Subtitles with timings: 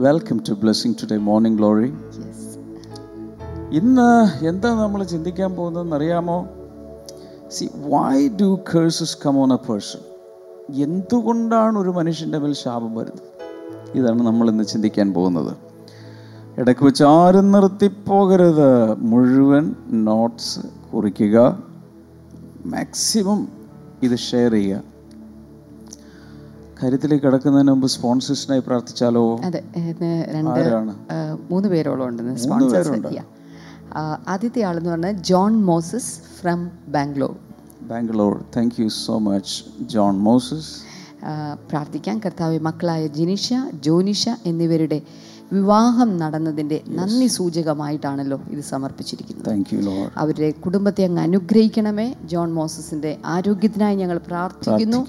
[0.00, 1.92] Welcome to blessing today morning glory.
[3.72, 6.48] ഇന്ന് എന്താ നമ്മൾ ചിന്തിക്കാൻ പോകുന്നതെന്ന് അറിയാമോ?
[7.50, 9.98] See why do curses come on a person
[10.82, 13.48] എന്തുകൊണ്ടാണ് ഒരു മനുഷ്യന്റെ മേൽ ശാപം വരുന്നത്?
[13.98, 15.56] ഇതാണ് നമ്മൾ ഇന്ന് ചിന്തിക്കാൻ പോകുന്നത്.
[16.58, 18.94] ഇടയ്ക്ക് വെച്ച് ആരും നിർത്തിപ്പോകരുത്.
[18.94, 20.60] മുഴുവൻ നോട്ട്സ്
[20.94, 21.62] കുറിക്കുക.
[22.64, 23.48] മാക്സിമം
[24.02, 24.89] ഇത് ഷെയർ ചെയ്യുക.
[26.82, 29.22] കാര്യത്തിലേക്ക് കിടക്കുന്നതിന് മുമ്പ് സ്പോൺസേഴ്സിനായി പ്രാർത്ഥിച്ചാലോ?
[29.48, 29.60] അതെ
[30.36, 30.60] രണ്ട്
[31.50, 33.24] മൂന്ന് പേരോളം ഉണ്ടെന്ന് മൂന്ന് സ്പോൺസേഴ്സ്.
[34.28, 37.32] ആദ്യത്തെ ആളെന്ന് പറഞ്ഞാൽ John Moses from Bangalore.
[37.90, 38.34] Bangalore.
[38.56, 39.56] Thank you so much
[39.94, 40.70] John Moses.
[41.70, 43.48] പ്രാർത്ഥിക്കാൻ കർത്താവ് മക്കളായ ജിനിഷ
[43.86, 44.98] ജോനിഷ എന്നിവരുടെ
[45.52, 49.48] വിവാഹം നടന്നതിന്റെ നന്ദി സൂചകമായിട്ടാണല്ലോ ഇത് സമർപ്പിച്ചിരിക്കുന്നത്.
[50.16, 52.14] അവരുടെ കുടുംബത്തെ അങ്ങ് അനുഗ്രഹിക്കണമേ.
[52.24, 55.06] ജോൺ മോസസിന്റെ ആരോഗ്യത്തിനായി ഞങ്ങൾ പ്രാർത്ഥിക്കുന്നു.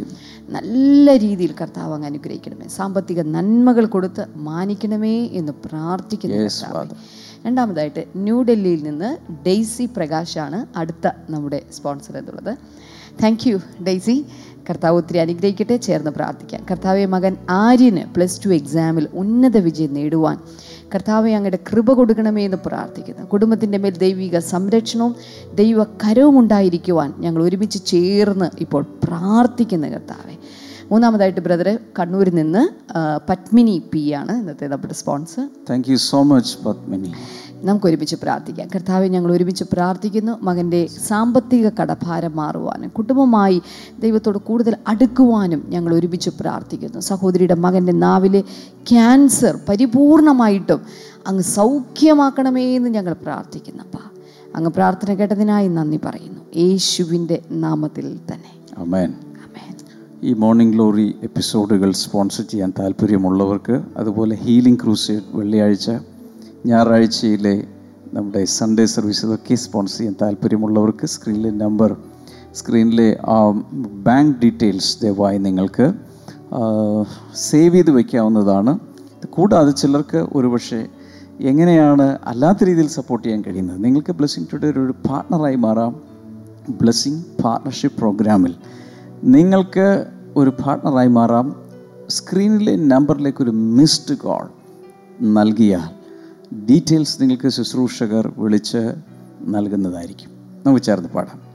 [0.49, 2.68] നല്ല രീതിയിൽ കർത്താവ് അങ്ങ് അനുഗ്രഹിക്കണമേ.
[2.68, 6.35] സാമ്പത്തിക നന്മകൾ കൊടുത്ത് മാനിക്കണമേ എന്ന് പ്രാർത്ഥിക്കുന്നു.
[7.48, 12.57] രണ്ടാമതായിട്ട് ന്യൂഡൽഹിയിൽ നിന്ന് ഡെയ്സി പ്രകാശാണ് അടുത്ത നമ്മുടെ സ്പോൺസർ എന്നുള്ളത്.
[13.24, 14.26] Thank you Daisy.
[14.70, 15.77] കർത്താവ് ഒത്തിരി അനുഗ്രഹിക്കട്ടെ.
[15.77, 16.66] ചേർന്ന് പ്രാർത്ഥിക്കാം.
[16.71, 20.38] കർത്താവെ മകൻ ആര്യന് പ്ലസ് ടു എക്സാമിൽ ഉന്നത വിജയം നേടുവാൻ
[20.96, 23.26] കർത്താവെ അങ്ങയുടെ കൃപ കൊടുക്കണമേ എന്ന് പ്രാർത്ഥിക്കുന്നു.
[23.26, 25.16] കുടുംബത്തിന്റെ മേൽ ദൈവിക സംരക്ഷണവും
[25.55, 30.35] ദൈവ കരവും ഉണ്ടായിരിക്കുവാൻ ഞങ്ങൾ ഒരുമിച്ച് ചേർന്ന് ഇപ്പോൾ പ്രാർത്ഥിക്കുന്നു കർത്താവെ.
[30.92, 32.62] മൂന്നാമതായിട്ട് ബ്രദർ കണ്ണൂരിൽ നിന്ന്
[33.30, 35.48] പത്മിനി പി ആണ് ഇന്നത്തെ നമ്മുടെ sponsor.
[35.70, 37.12] Thank you so much Padmini.
[37.64, 38.68] നമുക്ക് ഒരുമിച്ച് പ്രാർത്ഥിക്കാം.
[38.76, 40.34] കർത്താവെ ഞങ്ങൾ ഒരുമിച്ച് പ്രാർത്ഥിക്കുന്നു.
[40.42, 43.62] മകന്റെ സാമ്പത്തിക കടഭാരം മാറുവാനും കുടുംബമായി
[44.00, 47.00] ദൈവത്തോട് കൂടുതൽ അടുക്കുവാനും ഞങ്ങൾ ഒരുമിച്ച് പ്രാർത്ഥിക്കുന്നു.
[47.00, 48.42] സഹോദരിയുടെ മകന്റെ നാവിലെ
[48.92, 50.82] ക്യാൻസർ പരിപൂർണമായിട്ടും
[51.28, 54.04] അങ്ങ് സൗഖ്യമാക്കണമേ എന്ന് ഞങ്ങൾ പ്രാർത്ഥിക്കുന്നപ്പാ
[54.56, 56.42] അങ്ങ് പ്രാർത്ഥന കേട്ടതിനായി നന്ദി പറയുന്നു.
[56.56, 58.54] യേശുവിന്റെ നാമത്തിൽ തന്നെ.
[58.78, 59.30] അമേൻ ആമേൻ
[60.24, 65.91] ഈ മോർണിംഗ് ഗ്ലോറി എപ്പിസോഡുകൾ സ്പോൺസർ ചെയ്യാൻ താല്പര്യമുള്ളവർക്ക് അതുപോലെ ഹീലിംഗ് ക്രൂസേഡ് വെള്ളിയാഴ്ച
[66.66, 67.68] ഞായറാഴ്ചയിലെ
[68.13, 71.96] നമ്മുടെ സൺഡേ സർവീസ് ഇതൊക്കെ സ്പോൺസർ ചെയ്യാൻ താല്പര്യമുള്ളവർക്ക് സ്ക്രീനിലെ നമ്പർ
[72.53, 73.51] സ്ക്രീനിലെ ആ
[74.03, 75.88] ബാങ്ക് ഡീറ്റെയിൽസ് ദയവായി നിങ്ങൾക്ക്
[77.35, 78.79] സേവ് ചെയ്ത് വയ്ക്കാവുന്നതാണ്
[79.25, 80.88] കൂടാതെ ചിലർക്ക് ഒരുപക്ഷെ
[81.41, 83.84] എങ്ങനെയാണ് അല്ലാത്ത രീതിയിൽ സപ്പോർട്ട് ചെയ്യാൻ കഴിയുന്നത്?
[83.84, 86.01] നിങ്ങൾക്ക് ബ്ലെസ്സിങ് ടുഡേ ഒരു പാർട്ണറായി മാറാം.
[86.81, 88.56] ബ്ലെസ്സിങ് പാർട്ണർഷിപ്പ് പ്രോഗ്രാമിൽ
[89.24, 89.88] നിങ്ങൾക്ക്
[90.36, 91.56] ഒരു പാർട്ണറായി മാറാം.
[92.09, 94.47] സ്ക്രീനിലെ നമ്പറിലേക്ക് ഒരു മിസ്ഡ് കോൾ
[95.22, 96.02] നൽകിയാൽ
[96.66, 98.96] ഡീറ്റെയിൽസ് നിങ്ങൾക്ക് ശുശ്രൂഷകർ വിളിച്ച്
[99.42, 100.30] നൽകുന്നതായിരിക്കും.
[100.66, 101.50] നമുക്ക് ചേർന്ന് പാടാം.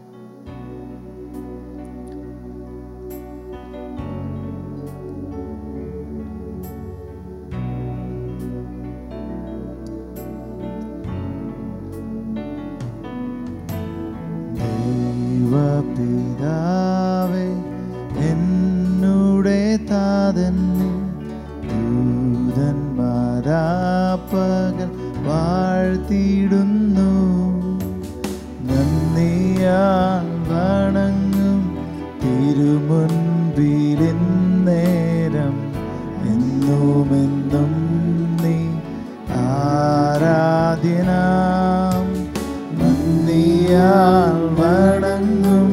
[44.58, 45.68] വണങ്ങും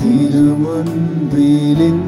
[0.00, 1.98] തിരുമുൻപിലിൻ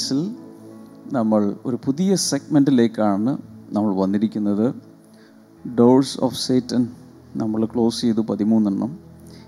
[0.00, 0.20] സീരീസിൽ
[1.16, 3.30] നമ്മൾ ഒരു പുതിയ സെഗ്മെന്റിലേക്കാണ്
[3.76, 4.66] നമ്മൾ വന്നിരിക്കുന്നത്.
[5.64, 6.82] ഡോഴ്സ് ഓഫ് സേറ്റൻ
[7.40, 8.90] നമ്മൾ ക്ലോസ് ചെയ്തു പതിമൂന്നെണ്ണം.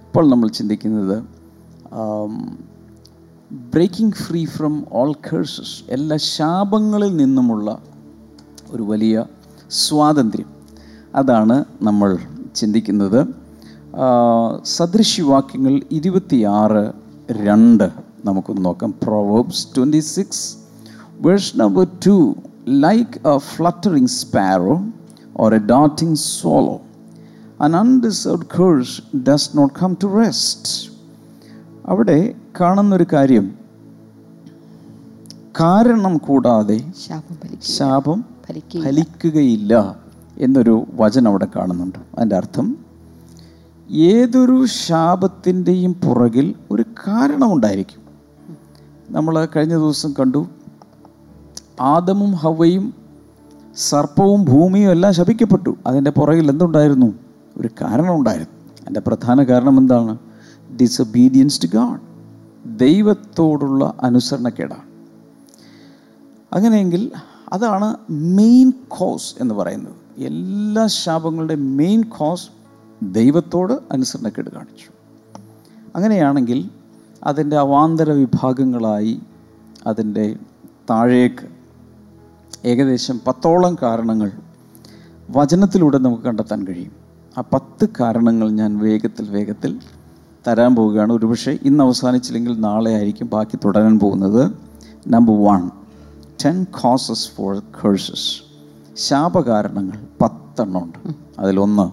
[0.07, 1.17] ഇപ്പോൾ നമ്മൾ ചിന്തിക്കുന്നത്
[3.75, 7.69] breaking free from all curses എല്ലാ ശാപങ്ങളിൽ നിന്നുമുള്ള
[8.75, 9.25] ഒരു വലിയ
[9.83, 10.51] സ്വാതന്ത്ര്യം.
[11.21, 11.59] അതാണ്
[11.89, 12.13] നമ്മൾ
[12.61, 13.21] ചിന്തിക്കുന്നത്.
[14.77, 16.85] സദൃശ്യവാക്യങ്ങൾ ഇരുപത്തിയാറ്
[17.47, 17.89] രണ്ട്
[18.25, 18.95] നമുക്കൊന്ന് നോക്കാം.
[19.03, 20.57] Proverbs twenty six
[21.21, 22.35] verse number two
[22.69, 24.75] like a fluttering sparrow
[25.37, 26.81] or a darting swallow
[27.61, 30.93] an undeserved curse does not come to rest
[31.87, 33.55] അവിടെ കാണുന്നൊരു കാര്യം
[35.61, 36.93] കാരണം കൂടാതെ
[37.63, 38.25] ശാപം
[38.83, 39.97] ഫലിക്കുകയില്ല.
[40.39, 41.99] എന്നൊരു വചനം അവിടെ കാണുന്നുണ്ട്.
[42.15, 42.77] അതിന്റെ അർത്ഥം
[43.91, 48.02] ഏതൊരു ശാപത്തിന്റെയും പുറകിൽ ഒരു കാരണമുണ്ടായിരിക്കും
[49.13, 50.47] നമ്മൾ കഴിഞ്ഞ ദിവസം കണ്ടു.
[51.81, 52.95] ആദമും ഹവയും
[53.77, 55.77] സർപ്പവും ഭൂമിയും എല്ലാം ശപിക്കപ്പെട്ടു.
[55.87, 57.15] അതിന്റെ പുറകിൽ എന്തുണ്ടായിരുന്നു?
[57.57, 60.19] ഒരു കാരണം ഉണ്ടായിരുന്നു അതിന്റെ പ്രധാന കാരണം എന്താണ്?
[60.81, 62.01] ഡിസൊബീഡിയൻസ് ടു ഗാഡ്
[62.79, 64.83] ദൈവത്തോടുള്ള അനുസരണക്കേടാണ്.
[66.55, 67.11] അങ്ങനെയെങ്കിൽ
[67.53, 70.23] അതാണ് മെയിൻ കോസ് എന്ന് പറയുന്നത്.
[70.23, 72.49] എല്ലാ ശാപങ്ങളുടെ മെയിൻ കോസ്
[73.03, 74.93] ദൈവത്തോട് അനുസരണക്കേട് കാണിച്ചു.
[75.97, 76.71] അങ്ങനെയാണെങ്കിൽ
[77.25, 79.21] അതിന്റെ അവാന്തര വിഭാഗങ്ങളായി
[79.87, 80.37] അതിന്റെ
[80.91, 81.49] താഴേക്ക്
[82.65, 84.33] ഏകദേശം പത്തോളം കാരണങ്ങൾ
[85.31, 86.93] വചനത്തിലൂടെ നമുക്ക് കണ്ടെത്താൻ കഴിയും.
[87.39, 89.81] ആ പത്ത് കാരണങ്ങൾ ഞാൻ വേഗത്തിൽ വേഗത്തിൽ
[90.49, 91.13] തരാൻ പോവുകയാണ്.
[91.13, 94.53] ഒരുപക്ഷെ ഇന്ന് അവസാനിച്ചില്ലെങ്കിൽ നാളെ ആയിരിക്കും ബാക്കി തുടരാൻ പോകുന്നത്.
[95.09, 95.71] Number one
[96.45, 98.43] ten causes for curses
[98.97, 101.91] ശാപകാരണങ്ങൾ പത്തെണ്ണമുണ്ട് അതിലൊന്ന്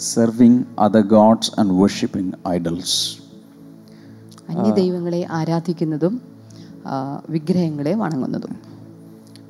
[0.00, 3.19] serving other gods and worshipping idols
[4.50, 6.14] അന്യ ദൈവങ്ങളെ ആരാധിക്കുന്നതും
[7.30, 8.54] വിഗ്രഹങ്ങളെ വണങ്ങുന്നതും.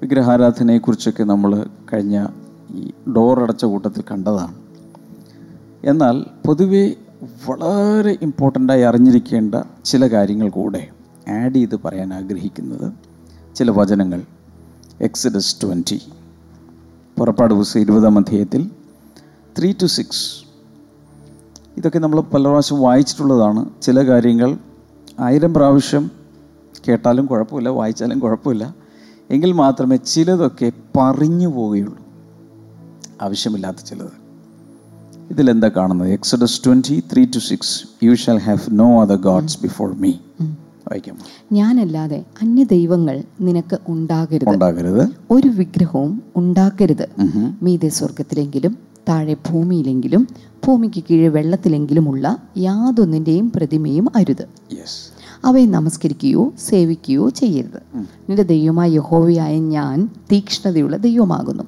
[0.03, 2.27] വിഗ്രഹാരാധനയെക്കുറിച്ചൊക്കെ നമ്മൾ കഴിഞ്ഞ
[2.75, 4.55] ഈ ഡോർ അടച്ച കൂട്ടത്തിൽ കണ്ടതാണ്.
[5.85, 6.17] എന്നാൽ
[6.47, 6.85] പൊതുവെ
[7.49, 9.55] വളരെ ഇമ്പോർട്ടന്റായി അറിഞ്ഞിരിക്കേണ്ട
[9.85, 10.89] ചില കാര്യങ്ങൾ കൂടെ
[11.29, 12.93] ആഡ് ചെയ്ത് പറയാൻ ആഗ്രഹിക്കുന്നത്
[13.55, 14.23] ചില വചനങ്ങൾ.
[15.01, 16.01] Exodus twenty.
[17.19, 18.71] പുറപ്പാട് പുസ്തകം ഇരുപതാം അധ്യായത്തിൽ
[19.59, 20.27] ത്രീ ടു സിക്സ്.
[21.77, 23.63] ഇതൊക്കെ നമ്മൾ പല പ്രാവശ്യം വായിച്ചിട്ടുള്ളതാണ്.
[23.83, 24.51] ചില കാര്യങ്ങൾ
[25.19, 26.11] ആയിരം പ്രാവശ്യം
[26.89, 28.75] കേട്ടാലും കുഴപ്പമില്ല വായിച്ചാലും കുഴപ്പമില്ല.
[29.31, 31.99] എങ്കിൽ മാത്രമേ ചിലതൊക്കെ പറഞ്ഞു പോവുകയുള്ളൂ.
[33.23, 34.21] ആവശ്യമില്ലാത്ത ചിലത്.
[35.31, 36.09] ഇതിലെന്താ കാണുന്നത്?
[36.09, 41.19] Exodus twenty three to six you shall have no other gods before me വായിക്കാമോ
[41.53, 44.49] ഞാനല്ലാതെ അന്യ ദൈവങ്ങൾ നിനക്ക് ഉണ്ടാകരുത്.
[44.49, 45.09] ഉണ്ടാകരുത്.
[45.31, 47.09] ഒരു വിഗ്രഹവും ഉണ്ടാക്കരുത്.
[47.63, 50.29] മീതെ സ്വർഗത്തിലെങ്കിലും താഴെ ഭൂമിയിലെങ്കിലും
[50.67, 54.49] ഭൂമിക്ക് കീഴെ വെള്ളത്തിലെങ്കിലുമുള്ള യാതൊന്നിന്റെയും പ്രതിമയും അരുത്.
[55.45, 57.79] അവയെ നമസ്കരിക്കുകയോ സേവിക്കുകയോ ചെയ്യരുത്.
[58.29, 61.63] നിന്റെ ദൈവമായ യഹോവയായ ഞാൻ തീക്ഷ്ണതയുള്ള ദൈവമാകുന്നു.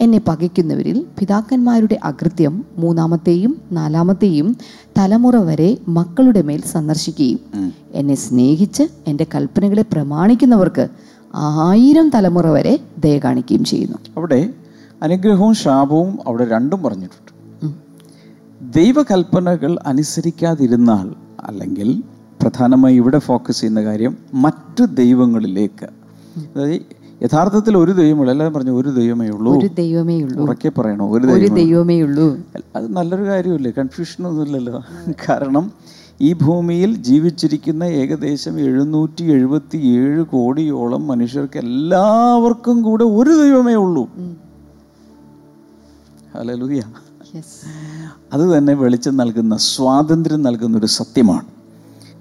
[0.00, 4.56] എന്നെ പകയ്ക്കുന്നവരിൽ പിതാക്കന്മാരുടെ അകൃത്യം മൂന്നാമത്തെയും നാലാമത്തെയും
[4.98, 7.40] തലമുറ വരെ മക്കളുടെ മേൽ സന്ദർശിക്കുകയും
[7.92, 10.88] എന്നെ സ്നേഹിച്ച് എന്റെ കൽപ്പനകളെ പ്രമാണിക്കുന്നവർക്ക്
[11.34, 13.98] ആയിരം തലമുറ വരെ ദയ കാണിക്കുകയും ചെയ്യുന്നു.
[14.16, 14.40] അവിടെ
[15.02, 17.32] അനുഗ്രഹവും ശാപവും അവിടെ രണ്ടും പറഞ്ഞിട്ടുണ്ട്.
[18.74, 22.02] ദൈവകൽപ്പനകൾ അനുസരിക്കാതിരുന്നാൽ അല്ലെങ്കിൽ
[22.42, 25.84] പ്രധാനമായി ഇവിടെ ഫോക്കസ് ചെയ്യുന്ന കാര്യം മറ്റു ദൈവങ്ങളിലേക്ക്.
[26.40, 26.80] അതായത്
[27.22, 29.58] യഥാർത്ഥത്തിൽ ഒരു ദൈവമുള്ളൂ എല്ലാവരും പറഞ്ഞു ഒരു ദൈവമേ ഉള്ളൂ.
[29.58, 30.44] ഒരു ദൈവമേ ഉള്ളൂ.
[30.44, 31.10] ഉറക്കെ പറയണോ?
[31.10, 32.38] ഒരു ദൈവമേ ഉള്ളൂ.
[32.76, 33.70] അത് നല്ലൊരു കാര്യമല്ലേ?
[33.78, 34.82] കൺഫ്യൂഷൻ ഒന്നുമില്ലല്ലോ.
[35.28, 35.72] കാരണം
[36.20, 44.10] ഈ ഭൂമിയിൽ ജീവിച്ചിരിക്കുന്ന ഏകദേശം എഴുന്നൂറ്റി എഴുപത്തി ഏഴ് കോടിയോളം മനുഷ്യർക്ക് എല്ലാവർക്കും കൂടെ ഒരു ദൈവമേ ഉള്ളൂ.
[46.36, 46.82] ഹല്ലേലൂയ
[48.32, 51.46] അത് തന്നെ വെളിച്ചം നൽകുന്ന സ്വാതന്ത്ര്യം നൽകുന്ന ഒരു സത്യമാണ്.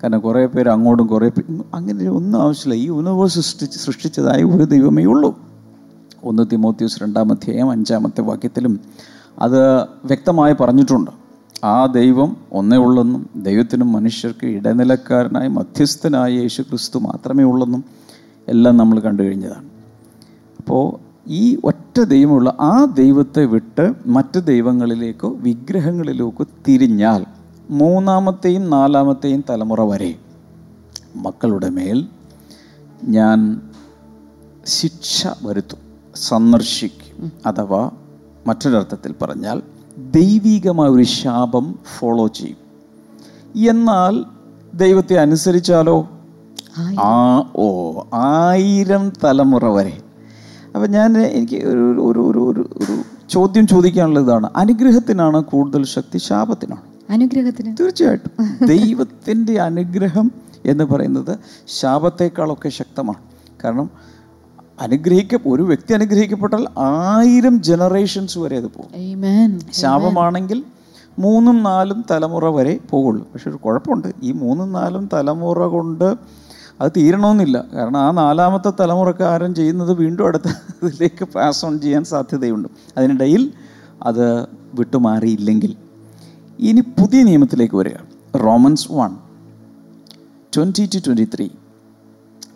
[0.03, 1.31] കാരണം കുറേ പേര് അങ്ങോട്ടും കുറേ
[1.73, 2.83] അങ്ങനെ ഒന്നും ആവശ്യമില്ല.
[2.83, 5.39] ഈ യൂണിവേഴ്സ് സൃഷ്ടിച്ച് സൃഷ്ടിച്ചതായ ഒരു ദൈവമേ ഉള്ളൂ.
[6.23, 8.79] ഒന്ന് തിമോത്യൂസ് രണ്ടാമധ്യായം അഞ്ചാമത്തെ വാക്യത്തിലും
[9.39, 11.11] അത് വ്യക്തമായി പറഞ്ഞിട്ടുണ്ട്.
[11.63, 17.83] ആ ദൈവം ഒന്നേ ഉള്ളെന്നും ദൈവത്തിനും മനുഷ്യർക്ക് ഇടനിലക്കാരനായി മധ്യസ്ഥനായ യേശു ക്രിസ്തു മാത്രമേ ഉള്ളെന്നും
[18.47, 19.65] എല്ലാം നമ്മൾ കണ്ടു കഴിഞ്ഞതാണ്.
[20.59, 27.25] അപ്പോൾ ഈ ഒറ്റ ദൈവമുള്ള ആ ദൈവത്തെ വിട്ട് മറ്റ് ദൈവങ്ങളിലേക്കോ വിഗ്രഹങ്ങളിലേക്കോ തിരിഞ്ഞാൽ
[27.69, 30.15] മൂന്നാമത്തെയും നാലാമത്തെയും തലമുറ വരെ
[31.15, 32.07] മക്കളുടെ മേൽ
[33.03, 33.61] ഞാൻ
[34.65, 35.77] ശിക്ഷ വരുത്തും
[36.15, 37.91] സന്ദർശിക്കും അഥവാ
[38.47, 39.61] മറ്റൊരർത്ഥത്തിൽ പറഞ്ഞാൽ
[39.97, 42.57] ദൈവികമായ ഒരു ശാപം ഫോളോ ചെയ്യും.
[43.69, 44.25] എന്നാൽ
[44.73, 46.09] ദൈവത്തെ അനുസരിച്ചാലോ?
[46.99, 50.01] ആ ഓ ആയിരം തലമുറ വരെ
[50.75, 54.49] അപ്പം ഞാൻ എനിക്ക് ഒരു ഒരു ഒരു ഒരു ഒരു ചോദ്യം ചോദിക്കാനുള്ള ഇതാണ്.
[54.55, 56.17] അനുഗ്രഹത്തിനാണ് കൂടുതൽ ശക്തി?
[56.17, 56.81] ശാപത്തിനാണ്.
[57.09, 57.77] അനുഗ്രഹത്തിന്?
[57.79, 58.31] തീർച്ചയായിട്ടും.
[58.67, 60.31] ദൈവത്തിന്റെ അനുഗ്രഹം
[60.65, 61.37] എന്ന് പറയുന്നത്
[61.67, 63.19] ശാപത്തേക്കാളൊക്കെ ശക്തമാണ്.
[63.63, 63.89] കാരണം
[64.81, 69.19] അനുഗ്രഹിക്ക ഒരു വ്യക്തി അനുഗ്രഹിക്കപ്പെട്ടാൽ ആയിരം ജനറേഷൻസ് വരെ അത് പോകും.
[69.73, 70.63] ശാപമാണെങ്കിൽ
[71.19, 73.27] മൂന്നും നാലും തലമുറ വരെ പോകുള്ളൂ.
[73.33, 74.07] പക്ഷെ ഒരു കുഴപ്പമുണ്ട്.
[74.23, 76.15] ഈ മൂന്നും നാലും തലമുറ കൊണ്ട്
[76.81, 77.57] അത് തീരണമെന്നില്ല.
[77.73, 80.43] കാരണം ആ നാലാമത്തെ തലമുറക്കാരൻ ചെയ്യുന്നത് വീണ്ടും അടുത്ത
[80.83, 82.69] ഇതിലേക്ക് പാസ് ഓൺ ചെയ്യാൻ സാധ്യതയുണ്ട്.
[82.97, 83.43] അതിനിടയിൽ
[84.03, 84.25] അത്
[84.73, 85.75] വിട്ടുമാറിയില്ലെങ്കിൽ.
[86.59, 87.97] ഇനി പുതിയ നിയമത്തിലേക്ക് വരിക.
[88.45, 89.11] Romans one
[90.55, 91.49] twenty to twenty three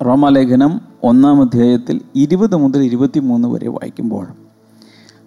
[0.01, 4.25] റോമാലേഖനം ഒന്നാം അധ്യായത്തിൽ ഇരുപത് മുതൽ ഇരുപത്തി മൂന്ന് വരെ വായിക്കുമ്പോൾ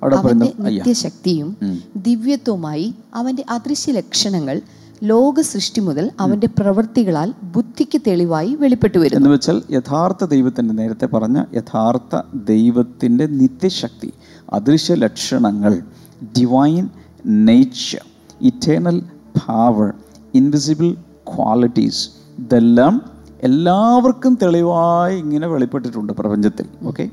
[0.02, 1.49] അവിടെ നിത്യശക്തിയും
[1.97, 4.62] ദിവ്യത്വമായി അവന്റെ അദൃശ്യ ലക്ഷണങ്ങൾ
[5.02, 9.17] ലോക സൃഷ്ടി മുതൽ അവന്റെ പ്രവൃത്തികളാൽ ബുദ്ധിക്ക് തെളിവായി വെളിപ്പെട്ടു വരുന്നു.
[9.17, 14.12] എന്ന് വെച്ചാൽ യഥാർത്ഥ ദൈവത്തിന്റെ നേരത്തെ പറഞ്ഞ യഥാർത്ഥ ദൈവത്തിന്റെ നിത്യശക്തി
[14.52, 15.83] അദൃശ്യ ലക്ഷണങ്ങൾ
[16.38, 16.88] divine
[17.26, 18.07] nature
[18.40, 19.02] eternal
[19.47, 19.93] power
[20.35, 20.93] invisible
[21.37, 23.02] qualities ഇതെല്ലാം
[23.43, 26.67] എല്ലാവർക്കും തെളിവായി ഇങ്ങനെ വെളിപ്പെട്ടിട്ടുണ്ട് പ്രപഞ്ചത്തിൽ.
[26.83, 27.11] ഓക്കെ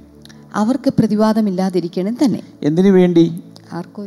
[0.56, 2.44] അവർക്ക് പ്രതിവാദമില്ലാതിരിക്കണം തന്നെ.
[2.63, 3.44] എന്തിനു വേണ്ടി?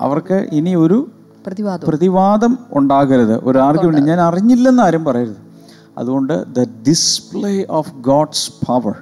[0.03, 1.11] അവർക്ക് ഇനി ഒരു
[1.49, 1.89] പ്രതിവാദം.
[1.89, 3.37] പ്രതിവാദം ഉണ്ടാകരുത്.
[3.45, 5.39] ഒരു ആർഗ്യുമെന്റ് ഞാൻ അറിഞ്ഞില്ലെന്ന് ആരും പറയരുത്.
[5.99, 8.97] അതുകൊണ്ട് the display of God's power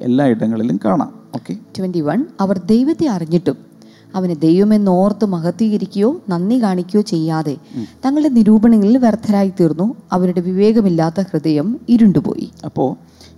[0.00, 1.10] എല്ലാ ഇടങ്ങളിലും കാണാം.
[1.34, 3.58] ഓക്കെ ട്വന്റി വൺ അവർ ദൈവത്തെ അറിഞ്ഞിട്ടും
[4.14, 7.56] അവനെ ദൈവമെന്നോർത്ത് മഹത്വീകരിക്കുകയോ നന്ദി കാണിക്കുകയോ ചെയ്യാതെ
[8.04, 12.48] തങ്ങളുടെ നിരൂപണങ്ങളിൽ വ്യർത്ഥരായി തീർന്നു അവരുടെ വിവേകമില്ലാത്ത ഹൃദയം ഇരുണ്ടുപോയി.
[12.64, 12.90] അപ്പോൾ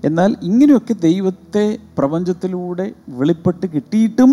[0.04, 4.30] എന്നാൽ ഇങ്ങനെയൊക്കെ ദൈവത്തെ പ്രപഞ്ചത്തിലൂടെ വെളിപ്പെട്ട് കിട്ടിയിട്ടും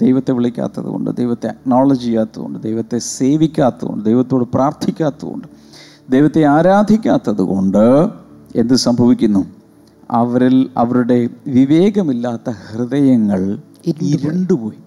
[0.00, 5.48] ദൈവത്തെ വിളിക്കാത്തത് കൊണ്ട് ദൈവത്തെ അക്നോളജ് ചെയ്യാത്തതുകൊണ്ട് ദൈവത്തെ സേവിക്കാത്തതുകൊണ്ട് ദൈവത്തോട് പ്രാർത്ഥിക്കാത്തതുകൊണ്ട്
[6.10, 8.08] ദൈവത്തെ ആരാധിക്കാത്തതുകൊണ്ട്
[8.56, 9.46] എന്ത് സംഭവിക്കുന്നു?
[10.10, 13.58] അവരിൽ അവരുടെ വിവേകമില്ലാത്ത ഹൃദയങ്ങൾ
[14.02, 14.78] ഇരുണ്ടുപോയി.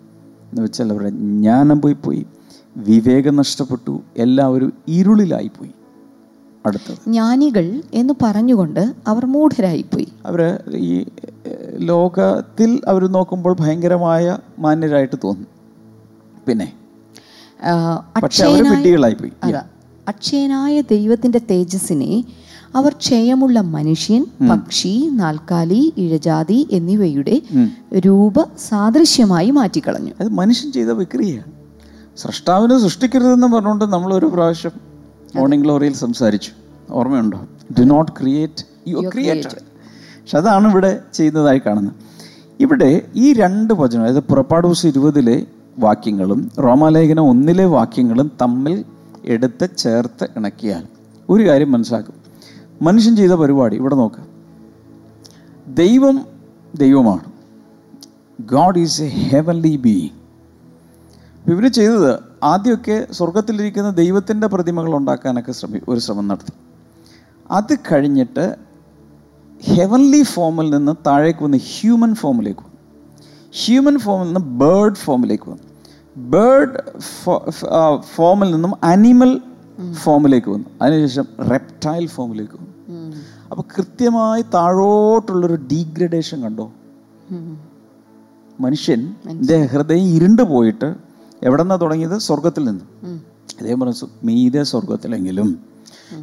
[0.51, 2.25] എന്ന് വെച്ചാൽ അവരുടെ ജ്ഞാനം പോയി പോയി.
[2.77, 4.01] വിവേകം നഷ്ടപ്പെട്ടു.
[4.17, 5.71] എല്ലാവരും ഇരുളിലായിപ്പോയി
[6.65, 6.97] അടുത്തത്.
[7.07, 10.07] ജ്ഞാനികൾ എന്ന് പറഞ്ഞുകൊണ്ട് അവർ മൂഢരായിപ്പോയി.
[10.25, 10.41] അവർ
[10.89, 11.05] ഈ
[11.89, 15.49] ലോകത്തിൽ അവർ നോക്കുമ്പോൾ ഭയങ്കരമായ മാന്യരായിട്ട് തോന്നും.
[16.47, 16.67] പിന്നെ
[20.07, 22.23] അക്ഷയനായ ദൈവത്തിന്റെ തേജസ്സിനെ
[22.75, 27.35] അവർ ക്ഷയമുള്ള മനുഷ്യൻ പക്ഷി നാൽക്കാലി ഇഴജാതി എന്നിവയുടെ
[27.99, 28.35] രൂപ
[28.69, 30.13] സാദൃശ്യമായി മാറ്റിക്കളഞ്ഞു.
[30.19, 31.43] അത് മനുഷ്യൻ ചെയ്ത വിക്രിയ
[32.17, 34.90] സൃഷ്ടാവിനെ സൃഷ്ടിക്കരുതെന്ന് പറഞ്ഞുകൊണ്ട് നമ്മൾ ഒരു പ്രാവശ്യം
[35.35, 36.51] മോർണിംഗ് ഗ്ലോറിയിൽ സംസാരിച്ചു.
[36.91, 37.47] ഓർമ്മയുണ്ടോ?
[37.79, 39.61] Do not create you created
[40.21, 41.95] പക്ഷെ അതാണ് ഇവിടെ ചെയ്യുന്നതായി കാണുന്നത്.
[42.59, 45.45] ഇവിടെ ഈ രണ്ട് വചനം അതായത് പുറപ്പാട് ദിവസം ഇരുപതിലെ
[45.79, 48.85] വാക്യങ്ങളും റോമാലേഖനം ഒന്നിലെ വാക്യങ്ങളും തമ്മിൽ
[49.25, 50.83] എടുത്ത് ചേർത്ത് ഇണക്കിയാൽ
[51.29, 52.15] ഒരു കാര്യം മനസ്സിലാക്കും.
[52.81, 54.21] മനുഷ്യൻ ചെയ്ത പരിപാടി ഇവിടെ നോക്ക്.
[55.67, 56.25] ദൈവം
[56.75, 57.25] ദൈവമാണ്.
[58.41, 60.21] God is a heavenly being
[61.51, 66.53] ഇവർ ചെയ്തത് ആദ്യമൊക്കെ സ്വർഗത്തിലിരിക്കുന്ന ദൈവത്തിന്റെ പ്രതിമകൾ ഉണ്ടാക്കാനൊക്കെ ശ്രമി ഒരു ശ്രമം നടത്തി.
[67.51, 68.55] അത് കഴിഞ്ഞിട്ട്
[69.63, 72.77] ഹെവൻലി ഫോമിൽ നിന്ന് താഴേക്ക് വന്ന് ഹ്യൂമൻ ഫോമിലേക്ക് വന്നു.
[73.65, 75.63] ഹ്യൂമൻ ഫോമിൽ നിന്ന് ബേർഡ് ഫോമിലേക്ക് വന്നു.
[76.29, 76.77] ബേർഡ്
[78.15, 79.41] ഫോമിൽ നിന്നും അനിമൽ
[79.93, 80.65] ഫോമിലേക്ക് വന്നു.
[80.81, 82.71] അതിനുശേഷം റെപ്റ്റൈൽ ഫോമിലേക്ക് വന്നു.
[83.51, 86.71] അപ്പോൾ കൃത്യമായി താഴോട്ടുള്ളൊരു ഡീഗ്രഡേഷൻ കണ്ടോ?
[88.59, 91.10] മനുഷ്യന്റെ ഹൃദയം ഇരുണ്ടു പോയിട്ട്
[91.43, 92.17] എവിടെ നിന്നാണ് തുടങ്ങിയത്?
[92.17, 92.81] സ്വർഗത്തിൽ നിന്ന്.
[93.61, 95.59] അതേ പറഞ്ഞു മീതെ സ്വർഗത്തിലെങ്കിലും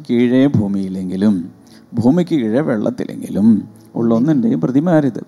[0.09, 1.51] കീഴേ ഭൂമിയിലെങ്കിലും
[1.93, 5.23] ഭൂമിക്ക് കീഴേ വെള്ളത്തിലെങ്കിലും ഉള്ള ഒന്നിന്റെയും പ്രതിമാരിത്.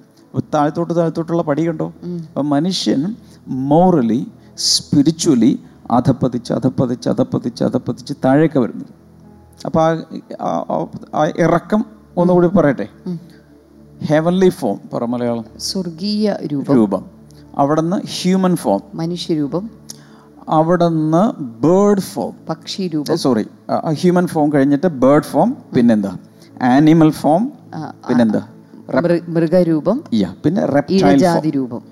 [0.53, 1.93] താഴ്ത്തോട്ട് താഴ്ത്തോട്ടുള്ള പടി കണ്ടോ?
[2.27, 3.15] അപ്പം മനുഷ്യൻ
[3.47, 5.59] മോറലി സ്പിരിച്വലി
[5.91, 8.93] അധപ്പതിച്ച് അധപ്പതിച്ച് അധപ്പതിച്ച് അധപ്പതിച്ച് താഴേക്ക് വരുന്നത്
[9.65, 10.03] അപ്പോൾ
[11.15, 11.85] ആ ഇറക്കം
[12.17, 12.87] ഒന്നുകൂടി പറയട്ടെ.
[14.05, 15.45] ഹെവൻലി ഫോം പറ മലയാളം.
[15.59, 16.75] സ്വർഗീയ രൂപം.
[16.75, 17.05] രൂപം.
[17.55, 19.69] അവിടുന്ന് ഹ്യൂമൻ ഫോം മനുഷ്യരൂപം.
[20.49, 23.17] അവിടുന്ന് ബേർഡ് ഫോം പക്ഷി രൂപം.
[23.17, 23.45] സോറി
[24.01, 26.17] ഹ്യൂമൻ ഫോം കഴിഞ്ഞിട്ട് ബേർഡ് ഫോം പിന്നെന്താ?
[26.61, 27.51] ആനിമൽ ഫോം
[28.09, 28.41] പിന്നെന്താ?
[29.27, 30.03] മൃഗരൂപം.
[30.43, 31.83] പിന്നെ റെപ്റ്റൈൽ രൂപം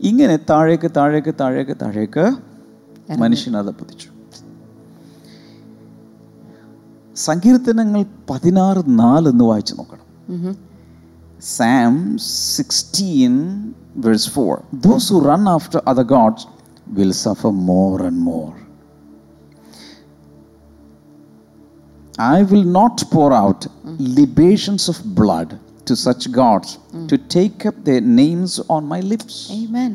[0.00, 2.24] ഇങ്ങനെ താഴേക്ക് താഴേക്ക് താഴേക്ക് താഴേക്ക്
[3.18, 4.08] മനുഷ്യനത് പതിച്ചു.
[7.16, 10.56] സങ്കീർത്തനങ്ങൾ പതിനാറ് നാല് എന്ന് വായിച്ചു നോക്കണം.
[11.42, 12.18] Psalm
[12.56, 13.34] sixteen
[14.00, 16.42] 16, four 4 Those run run after other gods
[16.87, 18.55] will suffer more and more.
[22.19, 23.67] I will not pour out
[24.19, 25.49] libations of blood
[25.85, 26.69] to such gods
[27.07, 29.35] to take up their names on my lips.
[29.61, 29.93] Amen.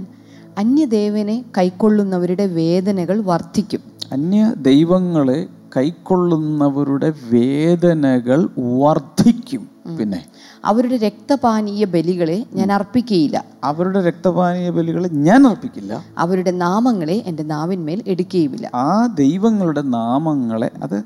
[0.61, 3.83] അന്യദേവനെ കൈക്കൊള്ളുന്നവരുടെ വേദനകൾ വർദ്ധിക്കും
[4.17, 5.39] അന്യ ദൈവങ്ങളെ
[5.77, 8.41] കൈക്കൊള്ളുന്നവരുടെ വേദനകൾ
[8.83, 9.63] വർദ്ധിക്കും
[9.99, 10.21] പിന്നെ
[10.66, 13.46] അവരുടെ രക്തപാനീയ ബലികളെ ഞാൻ അർപ്പിക്കുകയില്ല.
[13.64, 16.04] അവരുടെ രക്തപാനീയ ബലികളെ ഞാൻ അർപ്പിക്കില്ല.
[16.18, 18.72] അവരുടെ നാമങ്ങളെ എന്റെ നാവിന്മേൽ എടുക്കുകയുമില്ല.
[18.76, 21.04] ആ ദൈവങ്ങളുടെ നാമങ്ങളെ അത്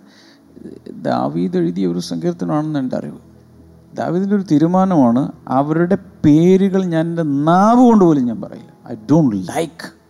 [0.91, 3.17] ദാവീദ് എഴുതിയ ഒരു സങ്കീർത്തനമാണെന്ന് എന്റെ അറിവ്.
[3.93, 8.72] ദാവീദിന്റെ ഒരു തീരുമാനമാണ് അവരുടെ പേരുകൾ ഞാൻ എന്റെ നാവ് കൊണ്ട് പോലും ഞാൻ പറയില്ല.
[8.91, 10.01] I don't like